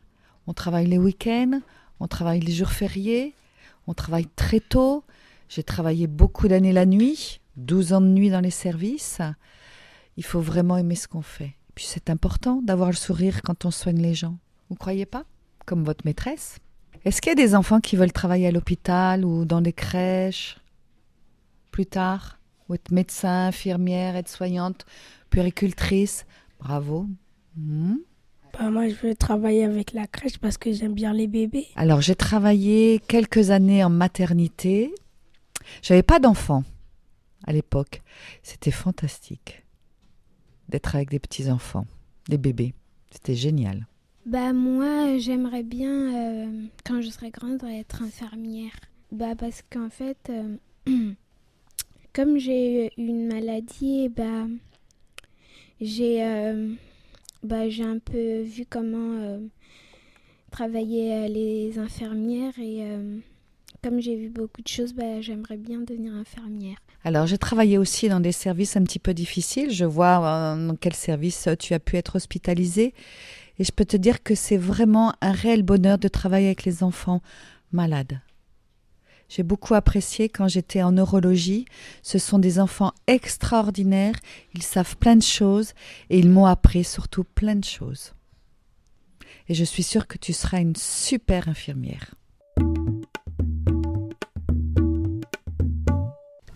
on 0.47 0.53
travaille 0.53 0.87
les 0.87 0.97
week-ends, 0.97 1.61
on 1.99 2.07
travaille 2.07 2.39
les 2.39 2.51
jours 2.51 2.71
fériés, 2.71 3.35
on 3.85 3.93
travaille 3.93 4.27
très 4.35 4.59
tôt, 4.59 5.03
j'ai 5.49 5.63
travaillé 5.63 6.07
beaucoup 6.07 6.47
d'années 6.47 6.73
la 6.73 6.85
nuit, 6.85 7.39
12 7.57 7.93
ans 7.93 8.01
de 8.01 8.07
nuit 8.07 8.29
dans 8.29 8.41
les 8.41 8.51
services. 8.51 9.21
Il 10.17 10.25
faut 10.25 10.41
vraiment 10.41 10.77
aimer 10.77 10.95
ce 10.95 11.07
qu'on 11.07 11.21
fait. 11.21 11.55
Et 11.69 11.73
puis 11.75 11.85
c'est 11.85 12.09
important 12.09 12.61
d'avoir 12.63 12.89
le 12.89 12.95
sourire 12.95 13.41
quand 13.43 13.65
on 13.65 13.71
soigne 13.71 14.01
les 14.01 14.15
gens. 14.15 14.37
Vous 14.69 14.75
croyez 14.75 15.05
pas? 15.05 15.25
Comme 15.65 15.83
votre 15.83 16.05
maîtresse. 16.05 16.57
Est-ce 17.05 17.21
qu'il 17.21 17.29
y 17.29 17.33
a 17.33 17.35
des 17.35 17.55
enfants 17.55 17.79
qui 17.79 17.95
veulent 17.95 18.11
travailler 18.11 18.47
à 18.47 18.51
l'hôpital 18.51 19.23
ou 19.23 19.45
dans 19.45 19.61
des 19.61 19.73
crèches? 19.73 20.57
Plus 21.71 21.85
tard? 21.85 22.36
Ou 22.69 22.75
être 22.75 22.91
médecin, 22.91 23.47
infirmière, 23.47 24.15
aide-soignante, 24.15 24.85
puéricultrice 25.29 26.25
Bravo. 26.59 27.07
Hmm? 27.55 27.95
Bah, 28.53 28.69
moi, 28.69 28.89
je 28.89 28.95
veux 28.95 29.15
travailler 29.15 29.63
avec 29.63 29.93
la 29.93 30.07
crèche 30.07 30.37
parce 30.37 30.57
que 30.57 30.71
j'aime 30.71 30.93
bien 30.93 31.13
les 31.13 31.27
bébés. 31.27 31.67
Alors, 31.75 32.01
j'ai 32.01 32.15
travaillé 32.15 32.99
quelques 33.07 33.51
années 33.51 33.83
en 33.83 33.89
maternité 33.89 34.93
j'avais 35.81 36.03
pas 36.03 36.19
d'enfants 36.19 36.63
à 37.45 37.53
l'époque. 37.53 38.01
C'était 38.43 38.71
fantastique 38.71 39.63
d'être 40.69 40.95
avec 40.95 41.09
des 41.09 41.19
petits 41.19 41.49
enfants, 41.49 41.85
des 42.27 42.37
bébés. 42.37 42.73
C'était 43.11 43.35
génial. 43.35 43.87
Bah 44.25 44.51
moi, 44.51 45.17
j'aimerais 45.17 45.63
bien 45.63 46.13
euh, 46.13 46.65
quand 46.85 47.01
je 47.01 47.09
serai 47.09 47.31
grande 47.31 47.63
être 47.63 48.01
infirmière. 48.01 48.73
Bah 49.11 49.35
parce 49.37 49.63
qu'en 49.69 49.89
fait, 49.89 50.29
euh, 50.29 50.57
comme 52.17 52.37
j'ai 52.37 52.91
une 52.97 53.27
maladie, 53.27 54.09
bah 54.09 54.47
j'ai 55.79 56.25
euh, 56.25 56.73
bah, 57.43 57.69
j'ai 57.69 57.83
un 57.83 57.99
peu 57.99 58.41
vu 58.41 58.65
comment 58.67 59.39
travailler 60.51 61.29
les 61.29 61.79
infirmières 61.79 62.59
et 62.59 62.83
comme 63.83 64.01
j'ai 64.01 64.15
vu 64.15 64.29
beaucoup 64.29 64.61
de 64.61 64.67
choses, 64.67 64.93
bah, 64.93 65.21
j'aimerais 65.21 65.57
bien 65.57 65.79
devenir 65.79 66.13
infirmière. 66.13 66.77
Alors, 67.03 67.27
j'ai 67.27 67.37
travaillé 67.37 67.77
aussi 67.77 68.09
dans 68.09 68.19
des 68.19 68.31
services 68.31 68.75
un 68.75 68.83
petit 68.83 68.99
peu 68.99 69.13
difficiles. 69.13 69.71
Je 69.71 69.85
vois 69.85 70.25
euh, 70.25 70.67
dans 70.67 70.75
quel 70.75 70.93
service 70.93 71.47
euh, 71.47 71.55
tu 71.55 71.73
as 71.73 71.79
pu 71.79 71.95
être 71.95 72.15
hospitalisé. 72.15 72.93
Et 73.59 73.63
je 73.63 73.71
peux 73.71 73.85
te 73.85 73.95
dire 73.95 74.23
que 74.23 74.35
c'est 74.35 74.57
vraiment 74.57 75.13
un 75.21 75.31
réel 75.31 75.63
bonheur 75.63 75.97
de 75.97 76.07
travailler 76.07 76.47
avec 76.47 76.65
les 76.65 76.83
enfants 76.83 77.21
malades. 77.71 78.19
J'ai 79.29 79.43
beaucoup 79.43 79.73
apprécié 79.73 80.29
quand 80.29 80.47
j'étais 80.47 80.81
en 80.81 80.93
neurologie. 80.93 81.65
Ce 82.01 82.17
sont 82.17 82.39
des 82.39 82.59
enfants 82.59 82.93
extraordinaires. 83.07 84.15
Ils 84.53 84.63
savent 84.63 84.95
plein 84.97 85.17
de 85.17 85.23
choses 85.23 85.73
et 86.09 86.17
ils 86.17 86.29
m'ont 86.29 86.45
appris 86.45 86.83
surtout 86.83 87.25
plein 87.25 87.55
de 87.55 87.65
choses. 87.65 88.13
Et 89.49 89.53
je 89.53 89.63
suis 89.63 89.83
sûre 89.83 90.07
que 90.07 90.17
tu 90.17 90.33
seras 90.33 90.59
une 90.59 90.75
super 90.75 91.49
infirmière. 91.49 92.15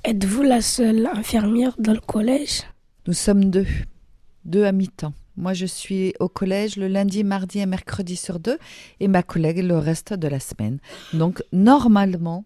Êtes-vous 0.04 0.44
la 0.44 0.62
seule 0.62 1.08
infirmière 1.08 1.76
dans 1.78 1.94
le 1.94 2.00
collège? 2.00 2.64
Nous 3.08 3.14
sommes 3.14 3.50
deux, 3.50 3.68
deux 4.46 4.66
à 4.66 4.72
mi-temps. 4.72 5.14
Moi, 5.38 5.54
je 5.54 5.66
suis 5.66 6.14
au 6.20 6.28
collège 6.28 6.76
le 6.76 6.88
lundi, 6.88 7.24
mardi 7.24 7.60
et 7.60 7.66
mercredi 7.66 8.16
sur 8.16 8.40
deux, 8.40 8.58
et 9.00 9.08
ma 9.08 9.24
collègue 9.24 9.60
le 9.60 9.78
reste 9.78 10.14
de 10.14 10.28
la 10.28 10.40
semaine. 10.40 10.80
Donc, 11.14 11.42
normalement, 11.54 12.44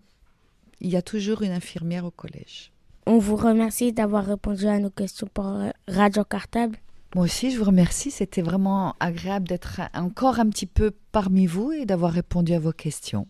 il 0.81 0.89
y 0.89 0.95
a 0.95 1.01
toujours 1.01 1.41
une 1.41 1.51
infirmière 1.51 2.05
au 2.05 2.11
collège. 2.11 2.71
On 3.05 3.19
vous 3.19 3.35
remercie 3.35 3.93
d'avoir 3.93 4.25
répondu 4.25 4.67
à 4.67 4.79
nos 4.79 4.89
questions 4.89 5.27
pour 5.33 5.45
Radio 5.87 6.23
Cartable. 6.23 6.77
Moi 7.13 7.25
aussi, 7.25 7.51
je 7.51 7.57
vous 7.57 7.65
remercie. 7.65 8.11
C'était 8.11 8.41
vraiment 8.41 8.95
agréable 8.99 9.47
d'être 9.47 9.79
encore 9.93 10.39
un 10.39 10.49
petit 10.49 10.65
peu 10.65 10.91
parmi 11.11 11.45
vous 11.45 11.71
et 11.71 11.85
d'avoir 11.85 12.11
répondu 12.11 12.53
à 12.53 12.59
vos 12.59 12.73
questions. 12.73 13.27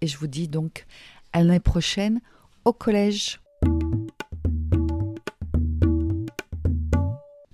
Et 0.00 0.06
je 0.06 0.18
vous 0.18 0.26
dis 0.26 0.48
donc 0.48 0.86
à 1.32 1.42
l'année 1.42 1.60
prochaine 1.60 2.20
au 2.64 2.72
collège. 2.72 3.40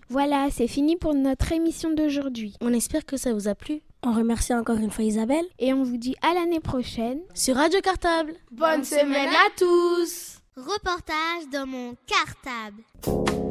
Voilà, 0.09 0.49
c'est 0.51 0.67
fini 0.67 0.97
pour 0.97 1.15
notre 1.15 1.53
émission 1.53 1.93
d'aujourd'hui. 1.93 2.55
On 2.61 2.73
espère 2.73 3.05
que 3.05 3.17
ça 3.17 3.35
vous 3.35 3.49
a 3.49 3.55
plu. 3.55 3.83
On 4.09 4.13
remercie 4.13 4.55
encore 4.55 4.77
une 4.77 4.93
fois 4.93 5.03
Isabelle. 5.03 5.45
Et 5.59 5.73
on 5.73 5.83
vous 5.83 5.97
dit 5.97 6.15
à 6.23 6.33
l'année 6.33 6.61
prochaine 6.61 7.19
sur 7.35 7.57
Radio 7.57 7.81
Cartable. 7.81 8.35
Bonne 8.53 8.85
semaine 8.85 9.31
à 9.31 9.51
tous. 9.59 10.39
Reportage 10.57 11.49
dans 11.53 11.67
mon 11.67 11.97
cartable. 12.07 13.46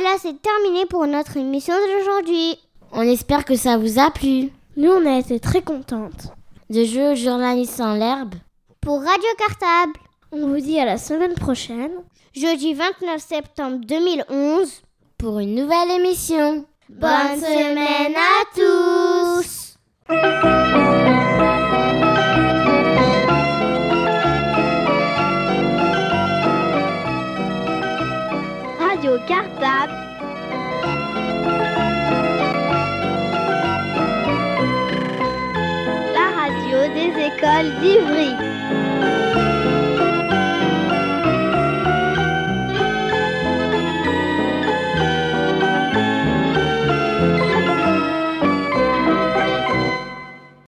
Voilà, 0.00 0.16
c'est 0.20 0.40
terminé 0.40 0.86
pour 0.86 1.08
notre 1.08 1.36
émission 1.38 1.74
d'aujourd'hui. 1.74 2.56
On 2.92 3.02
espère 3.02 3.44
que 3.44 3.56
ça 3.56 3.78
vous 3.78 3.98
a 3.98 4.12
plu. 4.12 4.50
Nous, 4.76 4.90
on 4.92 5.04
a 5.04 5.18
été 5.18 5.40
très 5.40 5.60
contentes 5.60 6.28
de 6.70 6.84
jouer 6.84 7.08
aux 7.08 7.16
journalistes 7.16 7.74
sans 7.74 7.94
l'herbe. 7.94 8.36
Pour 8.80 9.00
Radio 9.00 9.28
Cartable, 9.36 9.98
on 10.30 10.46
vous 10.46 10.60
dit 10.60 10.78
à 10.78 10.84
la 10.84 10.98
semaine 10.98 11.34
prochaine, 11.34 11.90
jeudi 12.32 12.74
29 12.74 13.20
septembre 13.20 13.80
2011, 13.88 14.82
pour 15.18 15.40
une 15.40 15.56
nouvelle 15.56 15.90
émission. 15.90 16.64
Bonne 16.88 17.40
semaine 17.40 18.14
à 18.14 18.44
tous 18.54 19.74
Écoles 37.58 37.80
d'Ivry 37.80 38.57